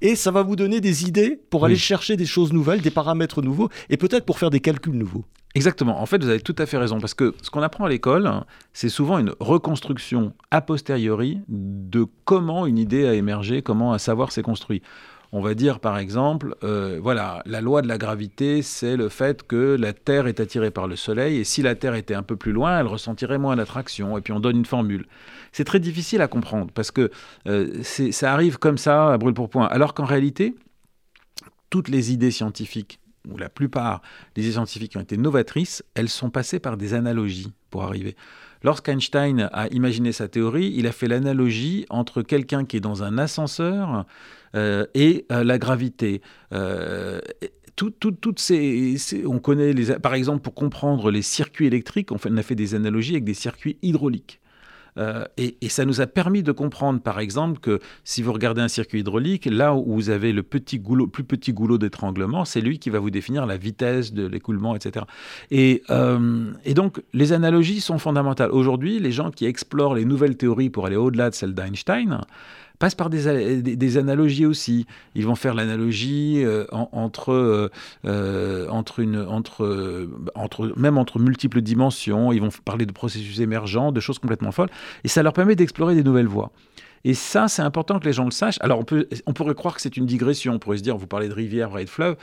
[0.00, 3.42] et ça va vous donner des idées pour aller chercher des choses nouvelles, des paramètres
[3.42, 5.24] nouveaux, et peut-être pour faire des calculs nouveaux.
[5.56, 6.00] Exactement.
[6.00, 8.30] En fait, vous avez tout à fait raison, parce que ce qu'on apprend à l'école,
[8.72, 14.30] c'est souvent une reconstruction a posteriori de comment une idée a émergé, comment un savoir
[14.30, 14.80] s'est construit.
[15.32, 19.44] On va dire par exemple, euh, voilà, la loi de la gravité, c'est le fait
[19.44, 22.34] que la Terre est attirée par le Soleil, et si la Terre était un peu
[22.34, 25.06] plus loin, elle ressentirait moins d'attraction, et puis on donne une formule.
[25.52, 27.12] C'est très difficile à comprendre, parce que
[27.46, 30.56] euh, ça arrive comme ça, à brûle pour point, alors qu'en réalité,
[31.70, 34.02] toutes les idées scientifiques, ou la plupart
[34.34, 38.16] des idées scientifiques qui ont été novatrices, elles sont passées par des analogies pour arriver.
[38.62, 43.16] Lorsqu'Einstein a imaginé sa théorie, il a fait l'analogie entre quelqu'un qui est dans un
[43.16, 44.04] ascenseur
[44.54, 46.20] euh, et euh, la gravité.
[46.52, 47.20] Euh,
[49.24, 53.12] on connaît les, par exemple pour comprendre les circuits électriques, on a fait des analogies
[53.12, 54.39] avec des circuits hydrauliques.
[55.00, 58.68] Euh, et, ça nous a permis de comprendre, par exemple, que si vous regardez un
[58.68, 62.98] circuit hydraulique, là où vous avez le plus petit goulot d'étranglement, c'est lui qui va
[62.98, 65.06] vous définir la vitesse de l'écoulement, etc.
[65.50, 68.50] Et, euh, et, donc, les analogies sont fondamentales.
[68.50, 72.20] Aujourd'hui, les gens qui explorent les nouvelles théories pour aller au-delà de celles d'Einstein,
[72.80, 74.86] passent par des, analogies aussi.
[75.14, 77.30] Ils vont faire l'analogie euh, entre,
[78.04, 82.32] euh, une, entre, entre, même entre multiples dimensions.
[82.32, 84.70] Ils vont parler de processus émergents, de choses complètement folles.
[85.04, 86.50] Et ça leur permet d'explorer des nouvelles voies.
[87.04, 88.58] Et ça, c'est important que les gens le sachent.
[88.60, 90.54] Alors, on, peut, on pourrait croire que c'est une digression.
[90.54, 92.16] On pourrait se dire, vous parlez de rivière, et de fleuve.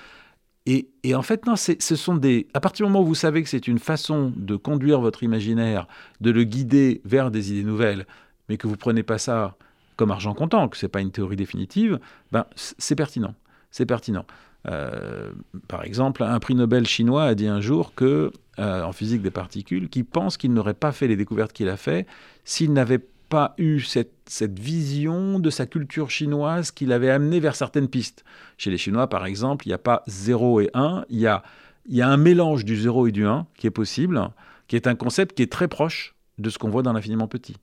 [0.66, 2.48] Et, et, en fait, non, ce sont des.
[2.56, 5.88] À partir du moment où vous savez que c'est une façon de conduire votre imaginaire,
[6.20, 8.08] de le guider vers des idées nouvelles,
[8.50, 9.56] mais que vous prenez pas ça
[9.98, 12.00] comme argent comptant, que c'est pas une théorie définitive,
[12.32, 13.36] ben c'est pertinent.
[13.72, 14.26] C'est pertinent.
[14.70, 15.32] Euh,
[15.68, 19.32] par exemple, un prix Nobel chinois a dit un jour que, euh, en physique des
[19.32, 22.06] particules, qu'il pense qu'il n'aurait pas fait les découvertes qu'il a fait
[22.44, 24.14] s'il n'avait pas eu cette,
[24.60, 28.24] vision de sa culture chinoise qui l'avait amené vers certaines pistes.
[28.58, 31.44] Chez les Chinois, par exemple, il n'y a pas 0 et 1, il y a,
[31.90, 34.22] y a un mélange du 0 et du 1 qui est possible,
[34.68, 37.56] qui est un concept qui est très proche de ce qu'on voit dans l'infiniment petit.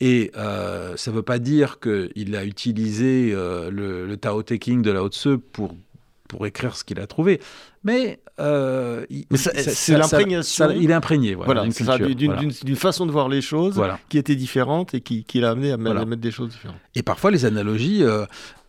[0.00, 4.54] Et euh, ça ne veut pas dire qu'il a utilisé euh, le, le Tao Te
[4.54, 5.74] Ching de Lao Tzu pour
[6.28, 7.40] pour écrire ce qu'il a trouvé.
[7.84, 9.06] Mais, euh,
[9.36, 10.70] c'est l'imprégnation.
[10.72, 15.22] Il est imprégné, voilà, d'une façon de voir les choses qui était différente et qui,
[15.22, 16.80] qui l'a amené à, mettre des choses différentes.
[16.96, 18.02] Et parfois, les analogies.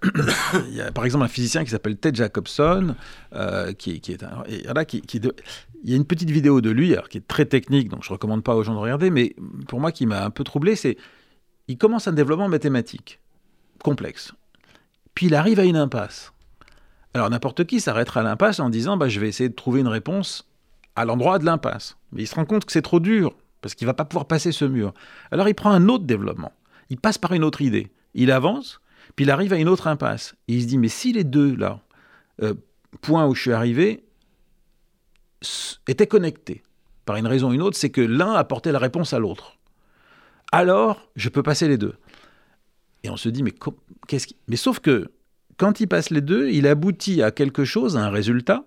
[0.69, 2.95] Il y a par exemple un physicien qui s'appelle Ted Jacobson,
[3.33, 6.93] euh, qui, qui, est un, là, qui, il y a une petite vidéo de lui,
[6.93, 9.35] alors, qui est très technique, donc je recommande pas aux gens de regarder, mais
[9.67, 10.97] pour moi qui m'a un peu troublé, c'est
[11.67, 13.19] il commence un développement mathématique
[13.83, 14.33] complexe,
[15.13, 16.33] puis il arrive à une impasse.
[17.13, 19.87] Alors n'importe qui s'arrêtera à l'impasse en disant bah, je vais essayer de trouver une
[19.87, 20.47] réponse
[20.95, 21.97] à l'endroit de l'impasse.
[22.11, 24.51] Mais il se rend compte que c'est trop dur, parce qu'il va pas pouvoir passer
[24.51, 24.93] ce mur.
[25.31, 26.51] Alors il prend un autre développement.
[26.89, 27.91] Il passe par une autre idée.
[28.13, 28.81] Il avance,
[29.15, 30.35] puis il arrive à une autre impasse.
[30.47, 31.81] Et il se dit mais si les deux, là,
[32.41, 32.53] euh,
[33.01, 34.03] points où je suis arrivé,
[35.87, 36.63] étaient connectés,
[37.05, 39.56] par une raison ou une autre, c'est que l'un apportait la réponse à l'autre.
[40.51, 41.95] Alors, je peux passer les deux.
[43.03, 43.53] Et on se dit, mais
[44.07, 44.35] qu'est-ce qui...
[44.47, 45.11] Mais sauf que
[45.57, 48.65] quand il passe les deux, il aboutit à quelque chose, à un résultat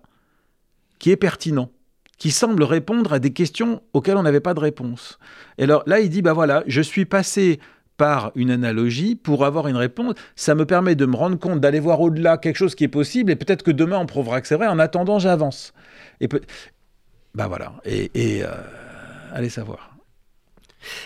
[0.99, 1.71] qui est pertinent,
[2.17, 5.17] qui semble répondre à des questions auxquelles on n'avait pas de réponse.
[5.57, 7.59] Et alors là, il dit, bah voilà, je suis passé
[7.97, 10.15] par une analogie pour avoir une réponse.
[10.35, 13.31] Ça me permet de me rendre compte, d'aller voir au-delà quelque chose qui est possible,
[13.31, 14.67] et peut-être que demain on prouvera que c'est vrai.
[14.67, 15.73] En attendant, j'avance.
[16.19, 16.27] Et
[17.33, 17.73] bah voilà.
[17.85, 18.09] Et,
[18.43, 18.47] euh,
[19.33, 19.90] allez savoir.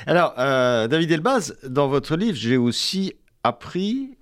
[0.08, 4.18] Alors, euh, David Elbaz, dans votre livre, j'ai aussi appris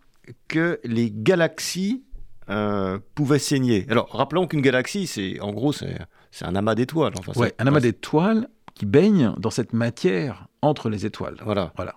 [0.48, 2.04] que les galaxies
[2.50, 3.86] euh, pouvaient saigner.
[3.90, 5.98] Alors, rappelons qu'une galaxie, c'est en gros, c'est
[6.42, 7.14] un amas d'étoiles.
[7.18, 11.38] Enfin, ouais, un amas d'étoiles qui baigne dans cette matière entre les étoiles.
[11.44, 11.72] Voilà.
[11.76, 11.96] voilà.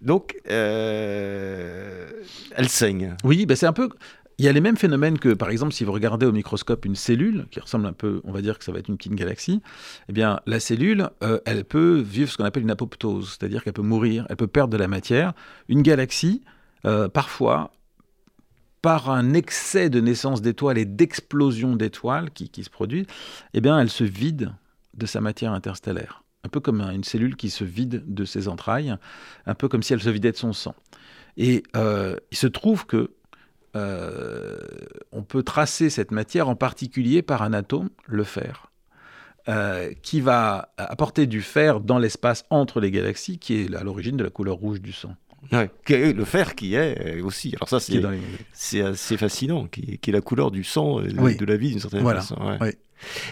[0.00, 2.08] Donc, euh,
[2.56, 3.16] elle saigne.
[3.22, 3.90] Oui, ben c'est un peu.
[4.40, 6.94] Il y a les mêmes phénomènes que, par exemple, si vous regardez au microscope une
[6.94, 9.60] cellule, qui ressemble un peu, on va dire que ça va être une petite galaxie,
[10.08, 13.74] eh bien, la cellule, euh, elle peut vivre ce qu'on appelle une apoptose, c'est-à-dire qu'elle
[13.74, 15.34] peut mourir, elle peut perdre de la matière.
[15.68, 16.40] Une galaxie,
[16.86, 17.70] euh, parfois,
[18.80, 23.06] par un excès de naissance d'étoiles et d'explosion d'étoiles qui, se produit,
[23.52, 24.54] eh bien, elle se vide
[24.94, 26.24] de sa matière interstellaire.
[26.44, 28.96] Un peu comme une cellule qui se vide de ses entrailles,
[29.44, 30.74] un peu comme si elle se vidait de son sang.
[31.36, 33.10] Et euh, il se trouve que
[33.76, 34.58] euh,
[35.12, 38.66] on peut tracer cette matière en particulier par un atome, le fer,
[40.02, 44.22] qui va apporter du fer dans l'espace entre les galaxies, qui est à l'origine de
[44.22, 45.16] la couleur rouge du sang.
[45.52, 47.54] Ouais, le fer qui est euh, aussi.
[47.56, 47.80] Alors ça,
[48.52, 52.04] c'est assez fascinant, qui, est la couleur du sang, et de la vie d'une certaine
[52.04, 52.36] façon.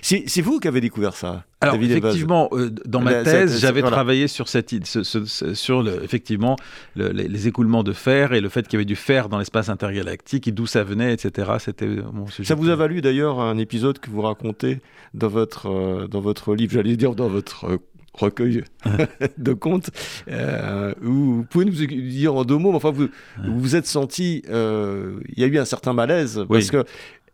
[0.03, 1.44] C'est vous qui avez découvert ça.
[1.61, 6.57] Alors effectivement, euh, dans ma thèse, j'avais travaillé sur cette sur le, effectivement
[6.97, 10.49] les, écoulements de fer et le fait qu'il y avait du fer dans l'espace intergalactique
[10.49, 11.53] et d'où ça venait, etc.
[11.59, 12.49] C'était mon sujet.
[12.49, 14.81] Ça vous a valu d'ailleurs un épisode que vous racontez
[15.14, 17.79] dans votre euh, dans votre livre, j'allais dire dans votre
[18.18, 18.64] recueil
[19.38, 19.90] de contes.
[20.28, 23.09] Euh, vous pouvez nous dire en deux mots, enfin, vous
[23.44, 26.85] vous, êtes senti, euh, il y a eu un certain malaise parce que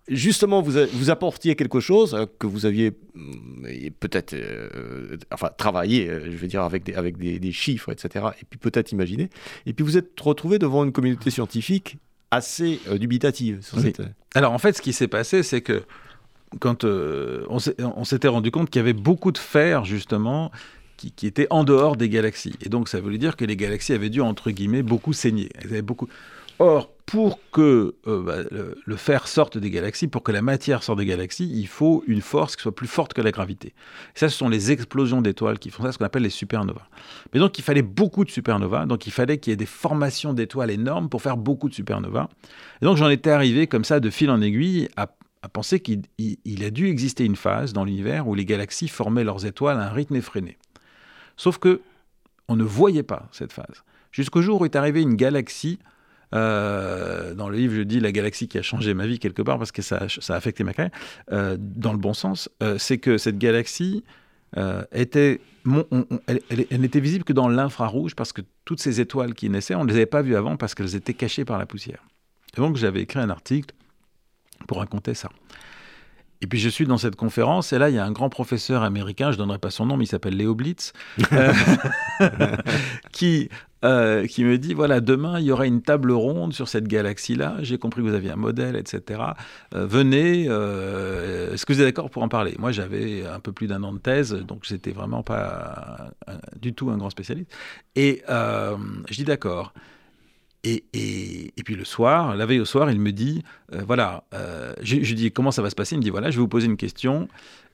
[0.08, 6.36] justement, vous, vous apportiez quelque chose que vous aviez mm, peut-être euh, enfin, travaillé, je
[6.36, 9.30] veux dire, avec des, avec des, chiffres, etc., et puis peut-être imaginé,
[9.66, 11.96] et puis vous êtes retrouvé devant une communauté scientifique
[12.30, 13.60] assez dubitative.
[14.34, 15.84] Alors, en fait, ce qui s'est passé, c'est que
[16.60, 20.50] quand on s'était rendu compte qu'il y avait beaucoup de fer, justement,
[20.96, 22.54] qui, étaient en dehors des galaxies.
[22.62, 25.50] Et donc, ça voulait dire que les galaxies avaient dû, entre guillemets, beaucoup saigner.
[25.56, 26.08] Elles avaient beaucoup...
[26.60, 28.36] Or, pour que euh, bah,
[28.84, 32.20] le, fer sorte des galaxies, pour que la matière sorte des galaxies, il faut une
[32.20, 33.68] force qui soit plus forte que la gravité.
[34.14, 36.86] Et ça, ce sont les explosions d'étoiles qui font ça, ce qu'on appelle les supernovas.
[37.32, 40.32] Mais donc, il fallait beaucoup de supernovas, donc il fallait qu'il y ait des formations
[40.32, 42.28] d'étoiles énormes pour faire beaucoup de supernovas.
[42.80, 45.08] Et donc, j'en étais arrivé comme ça, de fil en aiguille, à,
[45.44, 49.44] à penser qu'il a dû exister une phase dans l'univers où les galaxies formaient leurs
[49.44, 50.56] étoiles à un rythme effréné.
[51.36, 51.82] Sauf que
[52.48, 53.84] on ne voyait pas cette phase.
[54.10, 55.78] Jusqu'au jour où est arrivée une galaxie
[56.32, 59.70] dans le livre, je dis la galaxie qui a changé ma vie quelque part parce
[59.70, 60.92] que ça, a affecté ma carrière,
[61.30, 64.02] dans le bon sens, c'est que cette galaxie
[64.92, 65.40] était
[66.26, 69.90] elle, n'était visible que dans l'infrarouge parce que toutes ces étoiles qui naissaient, on ne
[69.90, 72.02] les avait pas vues avant parce qu'elles étaient cachées par la poussière.
[72.56, 73.74] Et donc j'avais écrit un article
[74.66, 75.30] pour raconter ça.
[76.44, 78.82] Et puis je suis dans cette conférence et là il y a un grand professeur
[78.82, 80.92] américain, je ne donnerai pas son nom, mais il s'appelle Léo Blitz,
[81.32, 81.52] euh,
[83.12, 83.48] qui
[83.82, 87.56] euh, qui me dit voilà, demain il y aura une table ronde sur cette galaxie-là.
[87.60, 89.20] J'ai compris que vous aviez un modèle, etc.
[89.74, 92.56] Euh, venez, est-ce que vous êtes d'accord pour en parler?
[92.58, 96.10] Moi j'avais un peu plus d'un an de thèse, donc j'étais vraiment pas
[96.60, 97.50] du tout un grand spécialiste.
[97.96, 99.72] Et je dis d'accord.
[100.64, 104.24] Et, et, puis le soir, la veille au soir, il me dit, voilà,
[104.80, 105.94] je, je, dis comment ça va se passer?
[105.94, 107.28] Il me dit, voilà, je vais vous poser une question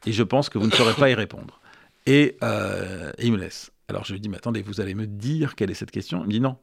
[0.07, 1.61] et je pense que vous ne saurez pas y répondre.
[2.07, 3.71] Et, et il me laisse.
[3.89, 6.23] Alors je lui dis, mais attendez, vous allez me dire quelle est cette question?
[6.23, 6.57] Il me dit non.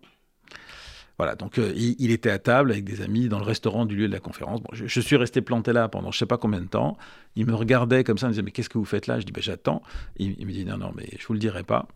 [1.18, 4.08] Voilà, donc euh, il, était à table avec des amis dans le restaurant du lieu
[4.08, 4.62] de la conférence.
[4.72, 6.96] Je, suis resté planté là pendant je sais pas combien de temps.
[7.36, 9.20] Il me regardait comme ça, il me disait, mais qu'est-ce que vous faites là?
[9.20, 9.82] Je dis, ben, j'attends.
[10.18, 11.88] Il, me dit, non, non, mais je vous le dirai pas.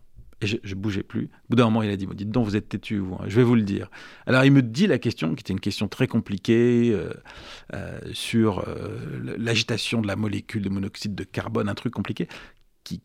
[0.42, 1.24] Et je, ne bougeais plus.
[1.24, 3.36] Au bout d'un moment, il a dit, bon, dites donc, vous êtes têtu, hein, je
[3.36, 3.90] vais vous le dire.
[4.26, 7.12] Alors il me dit la question, qui était une question très compliquée, euh,
[7.74, 8.64] euh, sur
[9.38, 12.28] l'agitation de la molécule de monoxyde de carbone, un truc compliqué,
[12.84, 13.00] qui,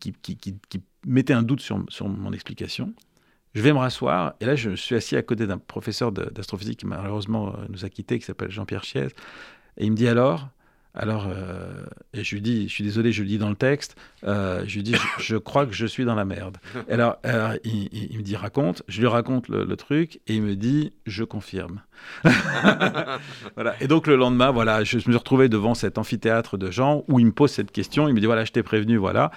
[1.06, 2.92] mettait un doute sur, sur mon explication.
[3.54, 6.86] Je vais me rasseoir, et là, je suis assis à côté d'un professeur d'astrophysique qui
[6.86, 9.06] malheureusement euh, nous a quittés, qui s'appelle Jean-Pierre Chiez.
[9.78, 10.50] Et il me dit alors,
[10.98, 14.64] alors, euh, je lui dis, je suis désolé, je le dis dans le texte, euh,
[14.66, 16.58] je lui dis, je, crois que je suis dans la merde.
[16.88, 17.18] Et alors,
[17.62, 21.82] il, me dit, raconte, je lui raconte le, truc, et il me dit, je confirme.
[23.54, 23.74] voilà.
[23.80, 27.20] Et donc le lendemain, voilà, je me suis retrouvé devant cet amphithéâtre de gens où
[27.20, 29.30] il me pose cette question, il me dit, voilà, je t'ai prévenu, voilà.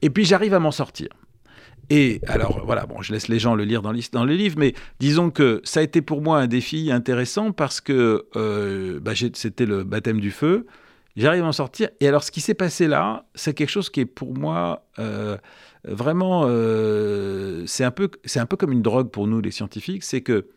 [0.00, 1.08] Et puis j'arrive à m'en sortir.
[1.90, 4.72] Et alors voilà, bon, je laisse les gens le lire dans, dans les livres, mais
[5.00, 9.66] disons que ça a été pour moi un défi intéressant parce que euh, bah, c'était
[9.66, 10.66] le baptême du feu.
[11.16, 11.90] J'arrive à m'en sortir.
[12.00, 15.36] Et alors ce qui s'est passé là, c'est quelque chose qui est pour moi euh,
[15.84, 20.02] vraiment, euh, c'est un peu, un peu comme une drogue pour nous les scientifiques.
[20.02, 20.48] C'est que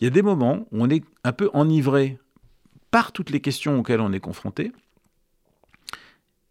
[0.00, 2.18] il y a des moments où on est un peu enivré
[2.90, 4.72] par toutes les questions auxquelles on est confronté.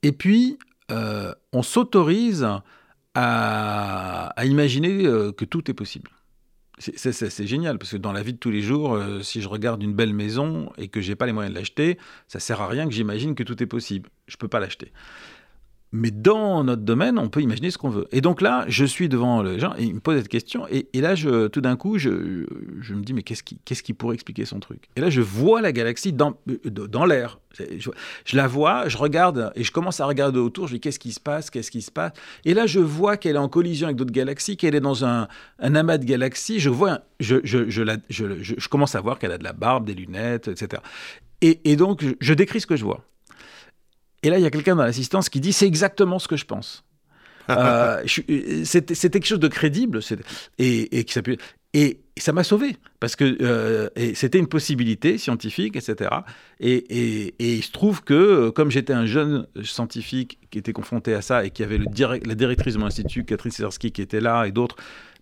[0.04, 0.60] Et puis,
[0.92, 2.46] euh, on s'autorise
[3.16, 5.04] à, imaginer
[5.36, 6.12] que tout est possible.
[6.80, 9.82] C'est génial parce que dans la vie de tous les jours, euh, si je regarde
[9.82, 12.86] une belle maison et que j'ai pas les moyens de l'acheter, ça sert à rien
[12.86, 14.10] que j'imagine que tout est possible.
[14.28, 14.92] Je peux pas l'acheter.
[15.94, 18.08] Mais dans notre domaine, on peut imaginer ce qu'on veut.
[18.12, 20.68] Et donc là, je suis devant les gens et ils me posent cette question.
[20.70, 21.16] Et, là,
[21.50, 24.90] tout d'un coup, je, me dis, mais qu'est-ce qui, pourrait expliquer son truc?
[24.98, 27.40] Et là, je vois la galaxie dans, dans l'air.
[27.58, 30.68] Je, la vois, je regarde et je commence à regarder autour.
[30.68, 31.50] Je dis, qu'est-ce qui se passe?
[31.50, 32.12] Qu'est-ce qui se passe?
[32.44, 35.30] Et là, je vois qu'elle est en collision avec d'autres galaxies, qu'elle est dans un,
[35.60, 36.60] amas de galaxies.
[36.60, 40.82] Je vois, je, commence à voir qu'elle a de la barbe, des lunettes, etc.
[41.40, 43.06] Et, et donc, je décris ce que je vois.
[44.24, 46.46] Et là, il y a quelqu'un dans l'assistance qui dit c'est exactement ce que je
[46.46, 46.84] pense.
[47.50, 50.02] euh, C'était quelque chose de crédible
[50.58, 51.38] et, et qui s'appuie.
[51.74, 56.10] Et ça m'a sauvé, parce que euh, c'était une possibilité scientifique, etc.
[56.60, 61.46] Et, il se trouve que, comme j'étais un jeune scientifique qui était confronté à ça
[61.46, 61.86] et qui avait le
[62.26, 64.78] la directrice de mon institut, Catherine Cesarski, qui était là, et d'autres,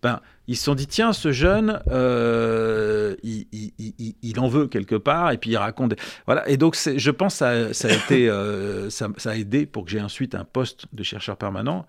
[0.06, 5.40] ben, ils se sont dit tiens, ce jeune, euh, il, en veut quelque part, et
[5.40, 5.96] puis il raconte.
[6.28, 9.90] Voilà, et donc je pense que ça, a été, euh, ça, a aidé pour que
[9.90, 11.88] j'ai ensuite un poste de chercheur permanent.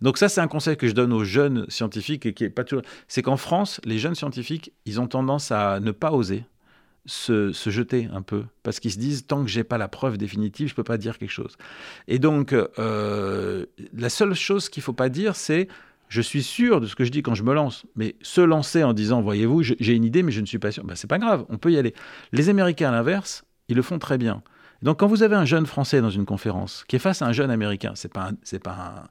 [0.00, 2.64] Donc ça, c'est un conseil que je donne aux jeunes scientifiques et qui est pas
[2.64, 2.84] toujours.
[3.06, 6.44] C'est qu'en France, les jeunes scientifiques, ils ont tendance à ne pas oser.
[7.04, 10.68] Se, jeter un peu parce qu'ils se disent tant que j'ai pas la preuve définitive
[10.68, 11.56] je peux pas dire quelque chose
[12.06, 15.66] et donc euh, la seule chose qu'il faut pas dire c'est
[16.12, 17.86] je suis sûr de ce que je dis quand je me lance.
[17.96, 20.84] Mais se lancer en disant, voyez-vous, j'ai une idée, mais je ne suis pas sûr,
[20.84, 21.94] ben, c'est pas grave, on peut y aller.
[22.32, 24.42] Les Américains, à l'inverse, ils le font très bien.
[24.82, 27.32] Donc, quand vous avez un jeune Français dans une conférence qui est face à un
[27.32, 29.08] jeune Américain, c'est pas pas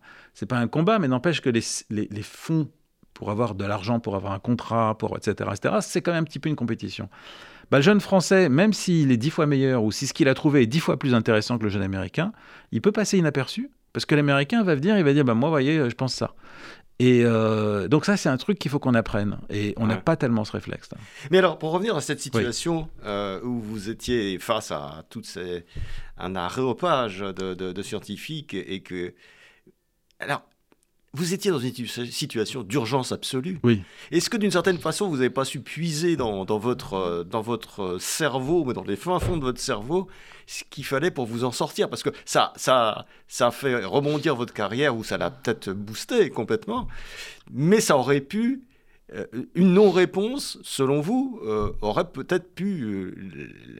[0.47, 2.69] pas un combat, mais n'empêche que les, les, fonds
[3.15, 6.25] pour avoir de l'argent, pour avoir un contrat, pour etc., etc., c'est quand même un
[6.25, 7.09] petit peu une compétition.
[7.71, 10.35] Ben, le jeune Français, même s'il est dix fois meilleur ou si ce qu'il a
[10.35, 12.31] trouvé est dix fois plus intéressant que le jeune Américain,
[12.71, 15.89] il peut passer inaperçu parce que l'Américain va venir, il va dire, bah, moi, voyez,
[15.89, 16.33] je pense ça.
[17.01, 19.39] Et euh, donc ça, c'est un truc qu'il faut qu'on apprenne.
[19.49, 20.89] Et on n'a pas tellement ce réflexe.
[21.31, 25.65] Mais alors, pour revenir à cette situation euh, où vous étiez face à tout ces,
[26.19, 29.15] un aréopage de, de, scientifiques et que...
[30.19, 30.43] Alors,
[31.13, 31.73] vous étiez dans une
[32.09, 33.59] situation d'urgence absolue.
[33.63, 33.81] Oui.
[34.11, 37.41] Est-ce que d'une certaine façon, vous n'avez pas su puiser dans, dans, votre, euh, dans
[37.41, 40.07] votre cerveau, mais dans les fins fonds de votre cerveau,
[40.47, 41.89] ce qu'il fallait pour vous en sortir?
[41.89, 46.87] Parce que ça, ça, ça fait rebondir votre carrière, ou ça l'a peut-être boosté complètement,
[47.51, 48.70] mais ça aurait pu euh,
[49.55, 53.13] une non-réponse, selon vous, euh, aurait peut-être pu euh,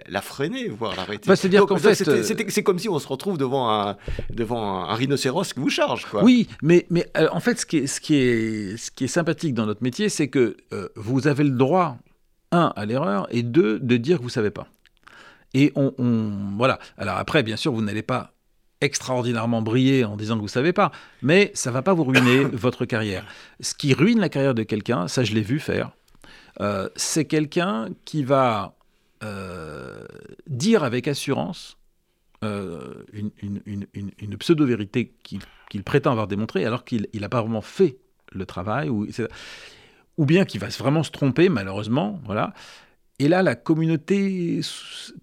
[0.08, 1.28] la freiner, voire l'arrêter.
[1.28, 3.98] Bah, C'est-à-dire qu'en fait, c'est comme si on se retrouve devant un,
[4.30, 6.06] devant un rhinocéros qui vous charge.
[6.06, 6.24] Quoi.
[6.24, 9.54] Oui, mais, mais en fait, ce qui, est, ce, qui est, ce qui est sympathique
[9.54, 10.58] dans notre métier, c'est que
[10.96, 11.98] vous avez le droit,
[12.52, 14.68] un, à l'erreur, et deux, de dire que vous ne savez pas.
[15.54, 16.80] Et on, on, Voilà.
[16.98, 18.34] Alors après, bien sûr, vous n'allez pas
[18.82, 22.44] extraordinairement briller en disant que vous ne savez pas, mais ça va pas vous ruiner
[22.54, 23.26] votre carrière.
[23.60, 25.92] Ce qui ruine la carrière de quelqu'un, ça je l'ai vu faire,
[26.60, 28.76] euh, c'est quelqu'un qui va
[29.24, 30.04] euh,
[30.48, 31.78] dire avec assurance
[32.44, 37.98] euh, une, pseudo-vérité qu'il prétend avoir démontrée alors qu'il n'a pas vraiment fait
[38.32, 39.08] le travail, ou,
[40.18, 42.54] ou bien qu'il va vraiment se tromper malheureusement, voilà.
[43.20, 44.62] Et là, la communauté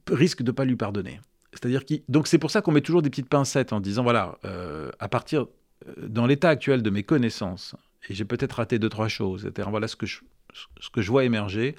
[0.09, 1.20] risque de ne pas lui pardonner.
[1.61, 4.92] C'est-à-dire donc c'est pour ça qu'on met toujours des petites pincettes en disant voilà, euh,
[5.00, 5.46] à partir
[5.88, 7.74] euh, dans l'état actuel de mes connaissances,
[8.09, 9.66] et j'ai peut-être raté deux trois choses, etc.
[9.68, 10.20] Voilà ce que je,
[10.52, 11.74] ce que je vois émerger,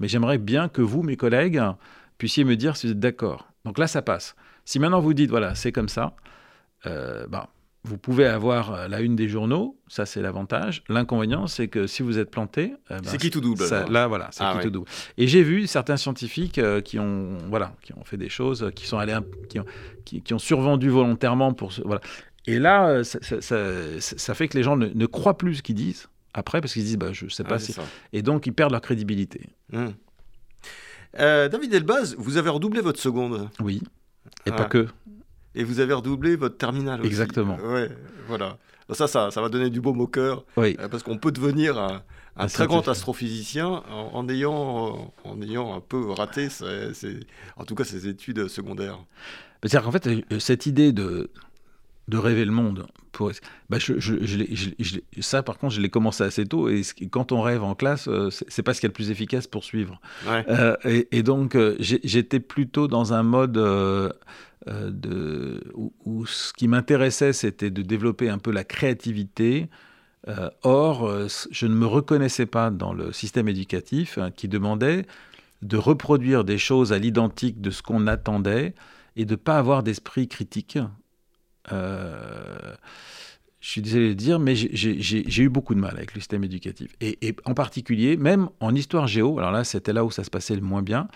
[0.00, 1.62] mais j'aimerais bien que vous, mes collègues,
[2.18, 3.48] puissiez me dire si vous êtes d'accord.
[3.64, 4.36] Donc là, ça passe.
[4.66, 6.14] Si maintenant vous dites voilà, c'est comme ça,
[6.84, 7.46] ben,
[7.86, 10.82] vous pouvez avoir euh, la une des journaux, ça c'est l'avantage.
[10.88, 13.64] L'inconvénient, c'est que si vous êtes planté, eh ben, c'est qui tout double.
[13.88, 14.88] là, voilà, c'est ah qui tout double.
[15.16, 18.86] Et j'ai vu certains scientifiques euh, qui ont, voilà, qui ont fait des choses, qui
[18.86, 19.16] sont allés,
[19.48, 19.64] qui ont,
[20.04, 22.00] qui, ont survendu volontairement pour, ce, voilà.
[22.46, 23.18] Et là, euh, ça,
[24.00, 26.98] ça, fait que les gens ne, croient plus ce qu'ils disent après parce qu'ils disent,
[26.98, 27.74] bah, je sais pas si,
[28.12, 29.48] et donc ils perdent leur crédibilité.
[29.72, 29.94] Hum.
[31.16, 33.48] David Elbaz, vous avez redoublé votre seconde.
[33.60, 33.80] Oui,
[34.44, 34.68] et pas ah.
[34.68, 34.86] que
[35.56, 37.00] et vous avez redoublé votre terminal.
[37.00, 37.08] Aussi.
[37.08, 37.56] Exactement.
[37.56, 37.90] Ouais,
[38.28, 38.58] voilà.
[38.92, 40.44] Ça, ça, ça va donner du baume au cœur.
[40.56, 40.76] Oui.
[40.78, 42.02] Euh, parce qu'on peut devenir un,
[42.36, 46.48] un très grand astrophysicien en, ayant, en ayant un peu raté,
[47.56, 49.00] en tout cas, ses études secondaires.
[49.62, 51.30] C'est-à-dire qu'en fait, euh, cette idée de,
[52.08, 53.32] de rêver le monde, pour,
[53.68, 56.68] bah je, je, je, ça par contre, je l'ai commencé assez tôt.
[56.68, 59.46] Et quand on rêve en classe, euh, c'est pas ce qui est le plus efficace
[59.46, 60.00] pour suivre.
[60.28, 60.44] Ouais.
[60.84, 63.58] et, et, donc, j'étais plutôt dans un mode
[64.68, 65.62] euh, de,
[66.04, 69.68] où, ce qui m'intéressait, c'était de développer un peu la créativité.
[70.28, 75.06] Euh, or, euh, je ne me reconnaissais pas dans le système éducatif hein, qui demandait
[75.62, 78.74] de reproduire des choses à l'identique de ce qu'on attendait
[79.14, 80.78] et de ne pas avoir d'esprit critique.
[81.70, 82.76] Je
[83.60, 86.94] suis désolé de le dire, mais j'ai eu beaucoup de mal avec le système éducatif.
[87.00, 90.30] Et, et, en particulier, même en histoire géo, alors là, c'était là où ça se
[90.30, 91.08] passait le moins bien,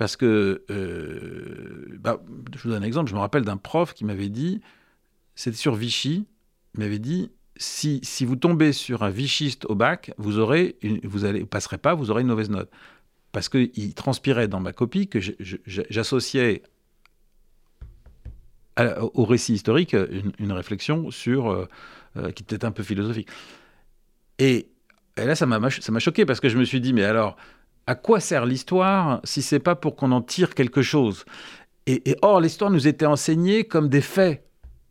[0.00, 2.22] parce que, euh, bah,
[2.56, 4.62] je vous donne un exemple, je me rappelle d'un prof qui m'avait dit,
[5.34, 6.26] c'était sur Vichy,
[6.74, 11.26] il m'avait dit, si, si vous tombez sur un vichiste au bac, vous aurez vous
[11.26, 12.70] allez, passerez pas, vous aurez une mauvaise note.
[13.32, 15.18] Parce qu'il transpirait dans ma copie que
[15.66, 16.62] j'associais
[18.78, 19.94] au récit historique
[20.38, 21.68] une, réflexion sur, euh,
[22.16, 23.28] euh, qui était un peu philosophique.
[24.38, 24.68] Et,
[25.16, 27.36] et là, ça m'a choqué parce que je me suis dit, mais alors,
[27.86, 31.24] à quoi sert l'histoire si c'est pas pour qu'on en tire quelque chose?
[31.86, 34.46] Et, or, l'histoire nous était enseignée comme des faits.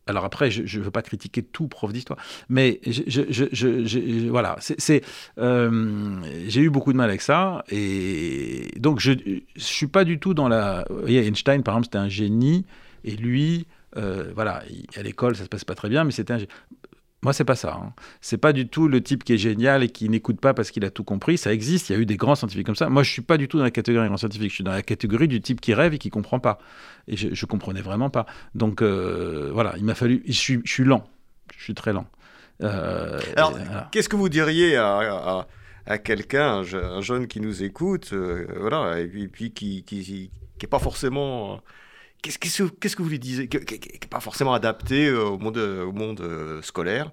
[0.05, 2.19] Alors après, je ne veux pas critiquer tout prof d'histoire,
[2.49, 5.03] mais je, voilà, c'est,
[5.37, 10.17] euh, j'ai eu beaucoup de mal avec ça, et donc je ne suis pas du
[10.17, 10.83] tout dans la...
[10.89, 12.65] Vous voyez, Einstein, par exemple, c'était un génie,
[13.03, 14.63] et lui, euh, voilà,
[14.95, 16.39] à l'école, ça se passe pas très bien, mais c'était un...
[17.21, 17.77] Moi, c'est pas ça.
[17.83, 17.93] Hein.
[18.21, 20.85] C'est pas du tout le type qui est génial et qui n'écoute pas parce qu'il
[20.85, 21.37] a tout compris.
[21.37, 21.89] Ça existe.
[21.89, 22.87] Il y a eu des grands scientifiques comme ça.
[22.87, 24.51] Moi, je suis pas du tout dans la catégorie grand scientifique.
[24.51, 26.59] Je suis dans la catégorie du type qui rêve et qui comprend pas.
[27.09, 28.25] Et je, je comprenais vraiment pas.
[28.55, 30.23] Donc euh, voilà, il m'a fallu.
[30.27, 31.03] Je suis, je suis, lent.
[31.57, 32.07] Je suis très lent.
[32.61, 33.57] Euh, Alors,
[33.91, 35.45] qu'est-ce que vous diriez à,
[35.85, 40.65] à, quelqu'un, un, jeune qui nous écoute, euh, voilà, et puis, qui, qui, qui, qui
[40.65, 41.61] est pas forcément
[42.21, 45.91] Qu'est-ce que vous lui disiez Qui n'est pas forcément adapté euh, au monde, euh, au
[45.91, 47.11] monde euh, scolaire.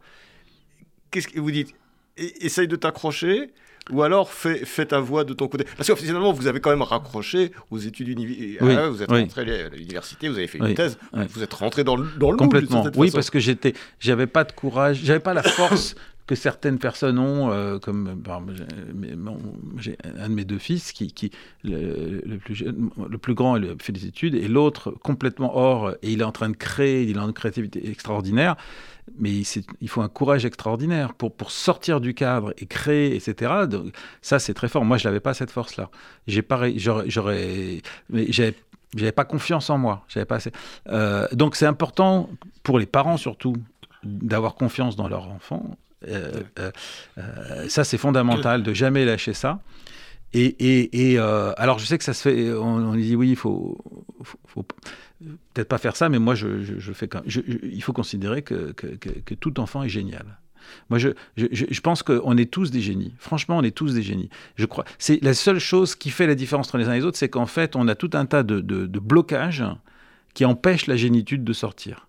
[1.11, 1.74] Qu'est-ce que vous dites
[2.16, 3.52] Essaye de t'accrocher
[3.92, 5.64] ou alors fais, fais, ta voix de ton côté.
[5.76, 8.80] Parce que finalement, vous avez quand même raccroché aux études universitaires.
[8.80, 11.94] Ah, vous êtes rentré à l'université, vous avez fait une thèse, vous êtes rentré dans
[11.94, 12.84] le, dans le Complètement.
[12.96, 15.94] oui, parce que j'étais, j'avais pas de courage, j'avais pas la force
[16.27, 18.22] que certaines personnes ont, euh, comme
[19.79, 21.31] j'ai un de mes deux fils qui,
[21.62, 22.39] le,
[23.18, 26.51] plus grand il fait des études et l'autre complètement hors et il est en train
[26.51, 28.57] de créer, il a une créativité extraordinaire,
[29.18, 29.43] mais
[29.81, 33.66] il faut un courage extraordinaire pour, sortir du cadre et créer, etc.
[33.68, 34.85] Donc, ça c'est très fort.
[34.85, 35.91] Moi je n'avais pas cette force-là.
[36.27, 40.05] J'ai pareil, j'aurais, mais j'avais pas confiance en moi.
[40.09, 40.39] J'avais pas.
[40.89, 42.29] Euh, donc c'est important
[42.64, 43.55] pour les parents surtout
[44.03, 45.76] d'avoir confiance dans leur enfant
[46.07, 46.70] euh, euh,
[47.18, 49.61] euh, ça, c'est fondamental de jamais lâcher ça.
[50.32, 52.53] Et, et, alors, je sais que ça se fait.
[52.53, 53.78] On, dit oui, il faut,
[54.47, 54.64] faut,
[55.55, 58.86] peut-être pas faire ça, mais moi, je, je, fais quand il faut considérer que, que,
[58.97, 60.38] que, tout enfant est génial.
[60.90, 63.14] Moi, je, je, je pense qu'on est tous des génies.
[63.18, 64.28] Franchement, on est tous des génies.
[64.57, 64.84] Je crois.
[64.99, 67.30] C'est la seule chose qui fait la différence entre les uns et les autres, c'est
[67.30, 69.64] qu'en fait, on a tout un tas de, de, de blocages
[70.34, 72.05] qui empêchent la génitude de sortir.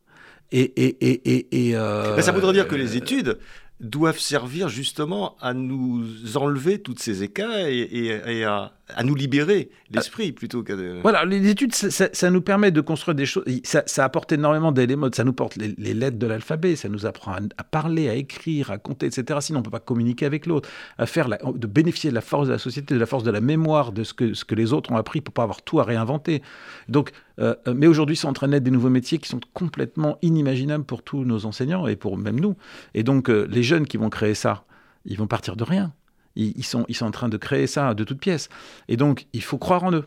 [0.52, 3.38] Et, euh, ça voudrait dire que les études
[3.80, 10.32] doivent servir justement à nous enlever toutes ces écailles et, à, à, nous libérer l'esprit
[10.32, 10.76] plutôt qu'à...
[11.02, 14.72] Voilà, les études, ça, ça, nous permet de construire des choses, ça, ça apporte énormément
[14.72, 18.16] d'éléments, ça nous porte les, les lettres de l'alphabet, ça nous apprend à, parler, à
[18.16, 19.40] écrire, à compter, etc.
[19.42, 22.22] Sinon, on ne peut pas communiquer avec l'autre, à faire la, de bénéficier de la
[22.22, 24.56] force de la société, de la force de la mémoire, de ce que, ce que
[24.56, 26.42] les autres ont appris pour pas avoir tout à réinventer.
[26.90, 30.18] Donc, euh, mais aujourd'hui, sont en train de naître des nouveaux métiers qui sont complètement
[30.22, 32.56] inimaginables pour tous nos enseignants et pour même nous.
[32.94, 34.66] Et donc, euh, les jeunes qui vont créer ça,
[35.06, 35.94] ils vont partir de rien.
[36.38, 38.50] Ils, sont, ils sont en train de créer ça de toutes pièces.
[38.88, 40.06] Et donc, il faut croire en eux.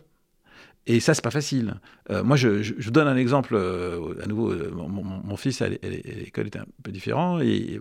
[0.87, 1.74] Et ça, c'est pas facile.
[2.11, 3.55] Euh, moi, je, je, je, donne un exemple.
[3.55, 7.41] Euh, à nouveau, euh, mon, fils à l'école était un peu différent.
[7.41, 7.81] Et,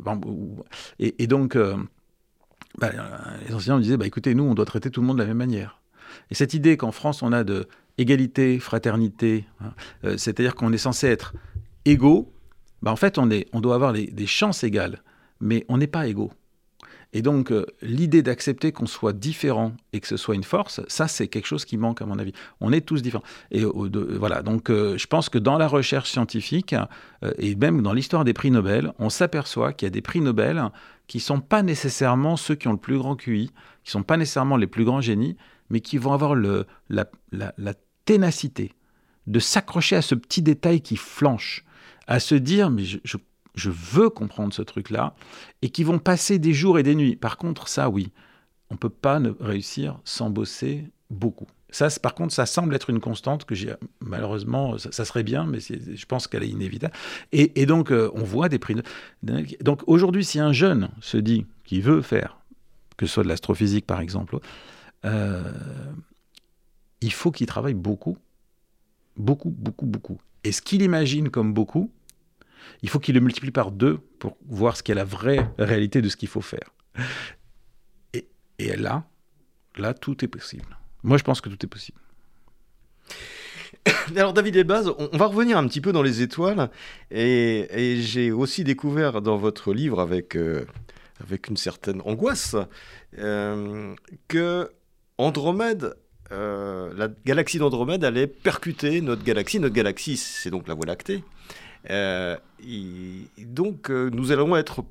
[1.28, 1.58] donc,
[2.78, 2.91] bah,
[3.47, 5.28] les enseignants me disaient bah, écoutez, nous, on doit traiter tout le monde de la
[5.28, 5.80] même manière.
[6.32, 7.68] Et cette idée qu'en France, on a de
[8.00, 9.74] égalité, fraternité, hein,
[10.18, 11.34] c'est-à-dire qu'on est censé être
[11.86, 12.34] égaux,
[12.82, 15.04] bah, en fait, on, est, on doit avoir des chances égales
[15.39, 16.32] mais on n'est pas égaux.
[17.12, 21.07] Et donc, euh, l'idée d'accepter qu'on soit différent et que ce soit une force, ça,
[21.07, 22.34] c'est quelque chose qui manque, à mon avis.
[22.62, 23.24] On est tous différents.
[23.51, 26.76] Et euh, de, voilà, donc euh, je pense que dans la recherche scientifique,
[27.24, 30.22] euh, et même dans l'histoire des prix Nobel, on s'aperçoit qu'il y a des prix
[30.22, 30.64] Nobel
[31.07, 33.47] qui ne sont pas nécessairement ceux qui ont le plus grand QI,
[33.84, 35.36] qui ne sont pas nécessairement les plus grands génies,
[35.72, 37.74] mais qui vont avoir la
[38.05, 38.74] ténacité
[39.26, 41.66] de s'accrocher à ce petit détail qui flanche,
[42.07, 43.18] à se dire, mais je, je
[43.56, 45.16] je veux comprendre ce truc-là,
[45.62, 47.16] et qui vont passer des jours et des nuits.
[47.16, 48.12] Par contre, ça, oui,
[48.70, 51.47] on ne peut pas ne réussir sans bosser beaucoup.
[51.72, 55.60] Ça, par contre, ça semble être une constante que j'ai malheureusement, ça, serait bien, mais
[55.60, 56.93] je pense qu'elle est inévitable.
[57.32, 58.76] Et, donc, euh, on voit des prix.
[59.22, 62.38] Donc, aujourd'hui, si un jeune se dit qu'il veut faire,
[62.97, 64.39] que ce soit de l'astrophysique par exemple,
[65.06, 65.43] euh,
[67.02, 68.18] il faut qu'il travaille beaucoup,
[69.16, 70.20] beaucoup, beaucoup, beaucoup.
[70.43, 71.91] Et ce qu'il imagine comme beaucoup,
[72.82, 76.10] il faut qu'il le multiplie par deux pour voir ce qu'est la vraie réalité de
[76.10, 76.74] ce qu'il faut faire.
[78.14, 78.28] Et,
[78.60, 79.06] et là,
[79.76, 80.78] là, tout est possible.
[81.04, 82.00] Moi, je pense que tout est possible.
[84.16, 86.70] Alors David Elbaz, on va revenir un petit peu dans les étoiles
[87.12, 90.66] et, et j'ai aussi découvert dans votre livre avec, euh,
[91.24, 92.56] avec une certaine angoisse
[93.18, 93.94] euh,
[94.28, 94.70] que
[95.18, 95.96] Andromède,
[96.32, 99.60] euh, la galaxie d'Andromède allait percuter notre galaxie.
[99.60, 101.24] Notre galaxie, c'est donc la Voie lactée.
[101.90, 104.84] Euh, et donc, euh, nous allons être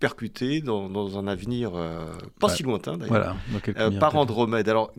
[0.00, 2.06] percutés dans, dans, un avenir euh,
[2.38, 3.36] pas si lointain d'ailleurs,
[3.74, 4.68] voilà, par Andromède.
[4.68, 4.92] Alors,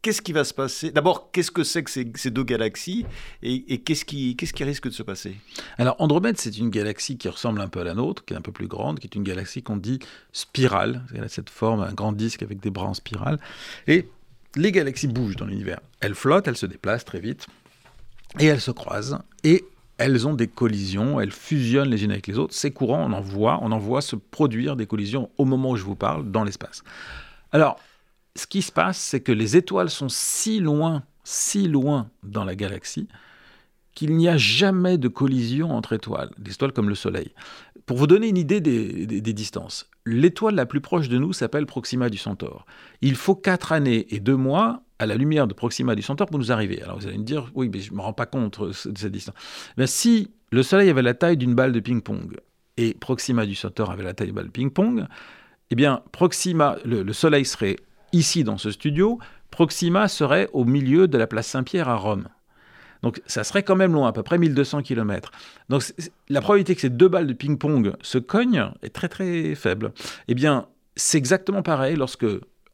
[0.00, 0.90] qu'est-ce qui va se passer?
[0.90, 3.04] D'abord, qu'est-ce que c'est que ces, ces, deux galaxies?
[3.42, 5.36] Et, et qu'est-ce qui, qui risque de se passer?
[5.76, 8.42] Alors, Andromède, c'est une galaxie qui ressemble un peu à la nôtre, qui est un
[8.42, 9.98] peu plus grande, qui est une galaxie qu'on dit
[10.32, 11.02] spirale.
[11.14, 13.38] Elle a cette forme, un grand disque avec des bras en spirale.
[13.86, 14.08] Et
[14.56, 15.80] les galaxies bougent dans l'univers.
[16.00, 17.46] Elles flottent, elles se déplacent très vite
[18.38, 19.18] et elles se croisent.
[19.44, 19.64] Et
[19.98, 22.54] elles ont des collisions, elles fusionnent les unes avec les autres.
[22.54, 25.76] C'est courant, on en voit, on en voit se produire des collisions au moment où
[25.76, 26.82] je vous parle dans l'espace.
[27.52, 27.78] Alors,
[28.36, 32.54] ce qui se passe, c'est que les étoiles sont si loin, si loin dans la
[32.54, 33.08] galaxie
[33.94, 37.32] qu'il n'y a jamais de collision entre étoiles, des étoiles comme le Soleil.
[37.84, 41.66] Pour vous donner une idée des, des, distances, l'étoile la plus proche de nous s'appelle
[41.66, 42.64] Proxima du Centaure.
[43.00, 46.38] Il faut 4 années et 2 mois à la lumière de Proxima du Centaure pour
[46.38, 46.82] nous arriver.
[46.82, 49.06] Alors vous allez me dire, oui, mais je ne me rends pas compte de cette
[49.06, 49.34] distance.
[49.76, 52.36] Mais si le Soleil avait la taille d'une balle de ping-pong
[52.76, 55.06] et Proxima du Centaure avait la taille d'une balle de ping-pong,
[55.70, 57.76] eh bien, Proxima, le, le, Soleil serait
[58.12, 59.18] ici dans ce studio,
[59.50, 62.28] Proxima serait au milieu de la place Saint-Pierre à Rome.
[63.02, 65.30] Donc ça serait quand même loin, à peu près 1200 km.
[65.68, 65.84] Donc
[66.28, 69.92] la probabilité que ces deux balles de ping-pong se cognent est très très faible.
[70.26, 72.26] Eh bien, c'est exactement pareil lorsque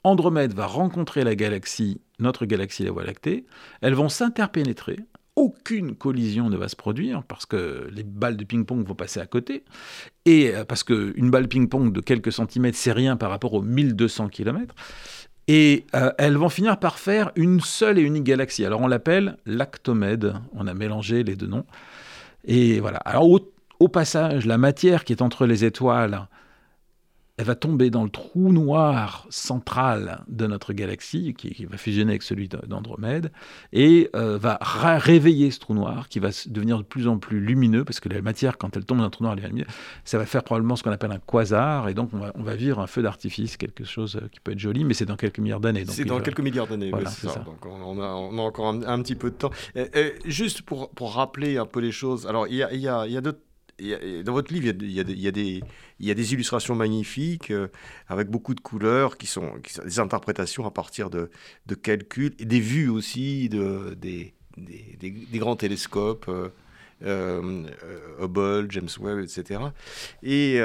[0.04, 3.46] Andromède va rencontrer la galaxie, notre galaxie, la Voie lactée,
[3.80, 4.98] elles vont s'interpénétrer,
[5.36, 9.26] aucune collision ne va se produire parce que les balles de ping-pong vont passer à
[9.26, 9.64] côté,
[10.26, 14.74] et parce qu'une balle ping-pong de quelques centimètres, c'est rien par rapport aux 1200 km,
[15.48, 18.64] et euh, elles vont finir par faire une seule et unique galaxie.
[18.64, 21.66] Alors on l'appelle l'Actomède, on a mélangé les deux noms,
[22.44, 22.98] et voilà.
[22.98, 23.28] Alors
[23.80, 26.28] au passage, la matière qui est entre les étoiles,
[27.36, 32.12] elle va tomber dans le trou noir central de notre galaxie, qui, qui va fusionner
[32.12, 33.32] avec celui d'Andromède,
[33.72, 37.84] et euh, va réveiller ce trou noir, qui va devenir de plus en plus lumineux,
[37.84, 39.66] parce que la matière, quand elle tombe dans un trou noir, elle est lumineuse,
[40.04, 42.54] ça va faire probablement ce qu'on appelle un quasar, et donc on va, on va
[42.54, 45.60] vivre un feu d'artifice, quelque chose qui peut être joli, mais c'est dans quelques milliards
[45.60, 45.84] d'années.
[45.88, 46.22] C'est dans va...
[46.22, 47.34] quelques milliards d'années, voilà, c'est ça.
[47.34, 47.40] ça.
[47.40, 49.50] Donc on a, on a encore un, un, petit peu de temps.
[49.74, 52.86] Et, et juste pour, pour rappeler un peu les choses, alors il y a, y
[52.86, 53.20] a, il
[53.78, 57.68] dans votre livre, il y, a, des, illustrations magnifiques euh,
[58.08, 59.52] avec beaucoup de couleurs qui sont,
[59.84, 61.30] des interprétations à partir de,
[61.82, 64.34] calculs et des vues aussi de, des,
[65.34, 66.26] grands télescopes.
[66.28, 66.48] Euh,
[67.02, 67.66] euh,
[68.20, 69.60] Hubble, James Webb, etc.
[70.22, 70.60] Et,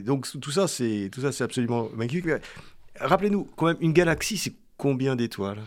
[0.00, 2.26] donc tout ça, c'est absolument magnifique.
[2.98, 5.58] Rappelez-nous, quand même, une galaxie, c'est combien d'étoiles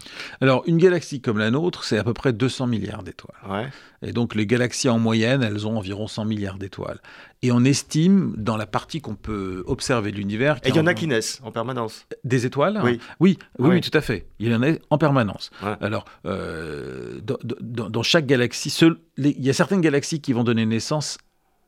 [0.41, 3.71] Alors, une galaxie comme la nôtre, c'est à peu près 200 milliards d'étoiles.
[4.01, 6.99] Et donc, les galaxies en moyenne, elles ont environ 100 milliards d'étoiles.
[7.41, 10.57] Et on estime, dans la partie qu'on peut observer de l'univers...
[10.63, 12.99] Et il y en a qui naissent en permanence Des étoiles oui.
[13.19, 14.27] Oui, oui, tout à fait.
[14.39, 15.51] Il y en a en permanence.
[15.81, 18.75] Alors, euh, dans, chaque galaxie,
[19.17, 21.17] il y a certaines galaxies qui vont donner naissance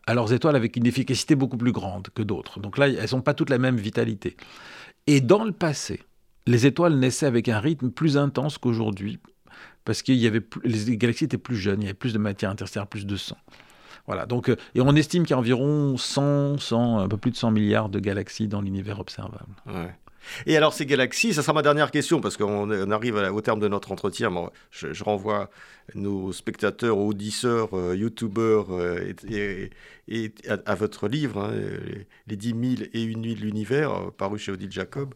[0.08, 2.60] à leurs étoiles avec une efficacité beaucoup plus grande que d'autres.
[2.60, 4.36] Donc là, elles n'ont pas toutes la même vitalité.
[5.08, 6.02] Et dans le passé,
[6.48, 9.20] les étoiles naissaient avec un rythme plus intense qu'aujourd'hui,
[9.86, 12.52] parce que y avait les galaxies étaient plus jeunes, il y avait plus de matière
[12.52, 13.38] interstellaire, plus de sang.
[14.08, 17.32] Voilà, donc, euh, et on estime qu'il y a environ 100, 100, un peu plus
[17.32, 19.54] de 100 milliards de galaxies dans l'univers observable.
[19.68, 19.96] Ouais.
[20.46, 23.68] Et alors ces galaxies, ça sera ma dernière question parce qu'on arrive au terme de
[23.68, 24.32] notre entretien.
[24.72, 25.50] je, renvoie
[25.96, 29.14] nos spectateurs, auditeurs, euh, youtubeurs euh,
[30.08, 30.34] et,
[30.66, 31.54] à, votre livre, hein,
[32.28, 35.14] Les 10 000 et une nuits de l'univers, euh, paru chez Odile Jacob.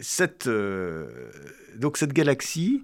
[0.00, 0.48] cette,
[1.76, 2.82] donc cette galaxie,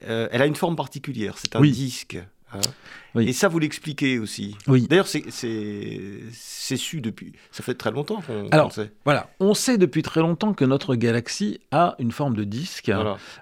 [0.00, 1.36] elle a une forme particulière.
[1.38, 2.18] C'est un disque.
[2.54, 3.20] Hein.
[3.20, 4.56] Et ça, vous l'expliquez aussi.
[4.66, 4.86] Oui.
[4.88, 7.32] D'ailleurs, c'est su depuis.
[7.52, 8.90] Ça fait très longtemps qu'on Alors, sait.
[9.04, 12.90] Voilà, on sait depuis très longtemps que notre galaxie a une forme de disque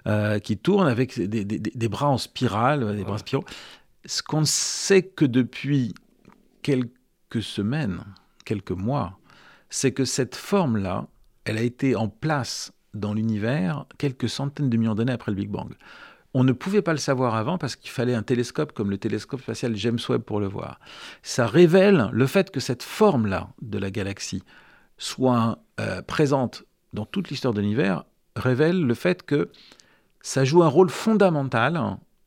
[0.05, 3.45] euh, qui tourne avec des, des, des, bras en spirale, des bras spiraux.
[4.05, 5.95] Ce qu'on ne sait que depuis
[6.61, 8.03] quelques semaines,
[8.45, 9.17] quelques mois,
[9.69, 11.07] c'est que cette forme-là,
[11.45, 15.49] elle a été en place dans l'univers quelques centaines de millions d'années après le Big
[15.49, 15.73] Bang.
[16.33, 19.41] On ne pouvait pas le savoir avant parce qu'il fallait un télescope comme le télescope
[19.41, 20.79] spatial James Webb pour le voir.
[21.21, 24.43] Ça révèle le fait que cette forme-là de la galaxie
[24.97, 26.63] soit euh, présente
[26.93, 28.05] dans toute l'histoire de l'univers,
[28.35, 29.49] révèle le fait que
[30.21, 31.79] ça joue un rôle fondamental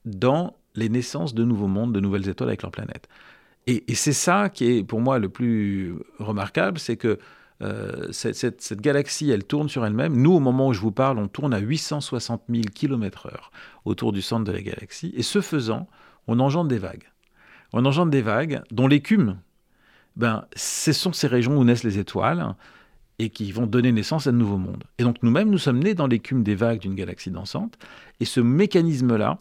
[0.04, 3.08] dans les naissances de nouveaux mondes, de nouvelles étoiles avec leurs planètes.
[3.66, 7.18] Et, et c'est ça qui est pour moi le plus remarquable, c'est que
[7.62, 10.16] euh, cette, galaxie, elle tourne sur elle-même.
[10.16, 13.50] Nous, au moment où je vous parle, on tourne à 860 000 km/h
[13.84, 15.12] autour du centre de la galaxie.
[15.16, 15.88] Et ce faisant,
[16.26, 17.08] on engendre des vagues.
[17.72, 19.38] On engendre des vagues dont l'écume,
[20.16, 22.54] ben, ce sont ces régions où naissent les étoiles
[23.18, 24.84] et qui vont donner naissance à de nouveaux mondes.
[24.98, 27.78] Et donc nous-mêmes, nous sommes nés dans l'écume des vagues d'une galaxie dansante.
[28.20, 29.38] Et ce mécanisme-là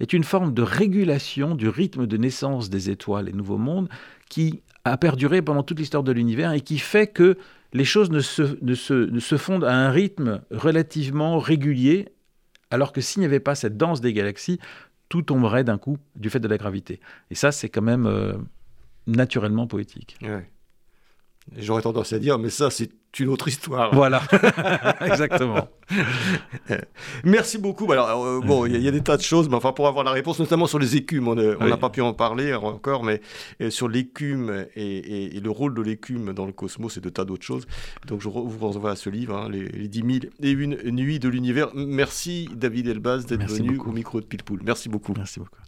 [0.00, 3.88] est une forme de régulation du rythme de naissance des étoiles et nouveaux mondes
[4.28, 7.36] qui a perduré pendant toute l'histoire de l'univers et qui fait que
[7.72, 12.08] les choses ne se, fondent à un rythme relativement régulier,
[12.70, 14.58] alors que s'il n'y avait pas cette danse des galaxies,
[15.08, 17.00] tout tomberait d'un coup du fait de la gravité.
[17.30, 18.34] Et ça, c'est quand même euh,
[19.06, 20.18] naturellement poétique.
[21.56, 23.94] J'aurais tendance à dire, mais ça, c'est une autre histoire.
[23.94, 24.22] Voilà,
[25.00, 25.68] exactement.
[27.24, 27.90] Merci beaucoup.
[27.90, 30.12] Alors, euh, bon, il y, a des tas de choses, mais enfin, pour avoir la
[30.12, 33.20] réponse, notamment sur les écumes, on n'a pas pu en parler encore, mais
[33.60, 37.44] euh, sur l'écume et, le rôle de l'écume dans le cosmos et de tas d'autres
[37.44, 37.66] choses.
[38.06, 41.18] Donc, je vous renvoie à ce livre, hein, les, les, 10 000 et une nuits
[41.18, 41.70] de l'univers.
[41.74, 44.60] Merci, David Elbaz, d'être venu au micro de Pilpoul.
[44.64, 45.14] Merci beaucoup.
[45.16, 45.67] Merci beaucoup.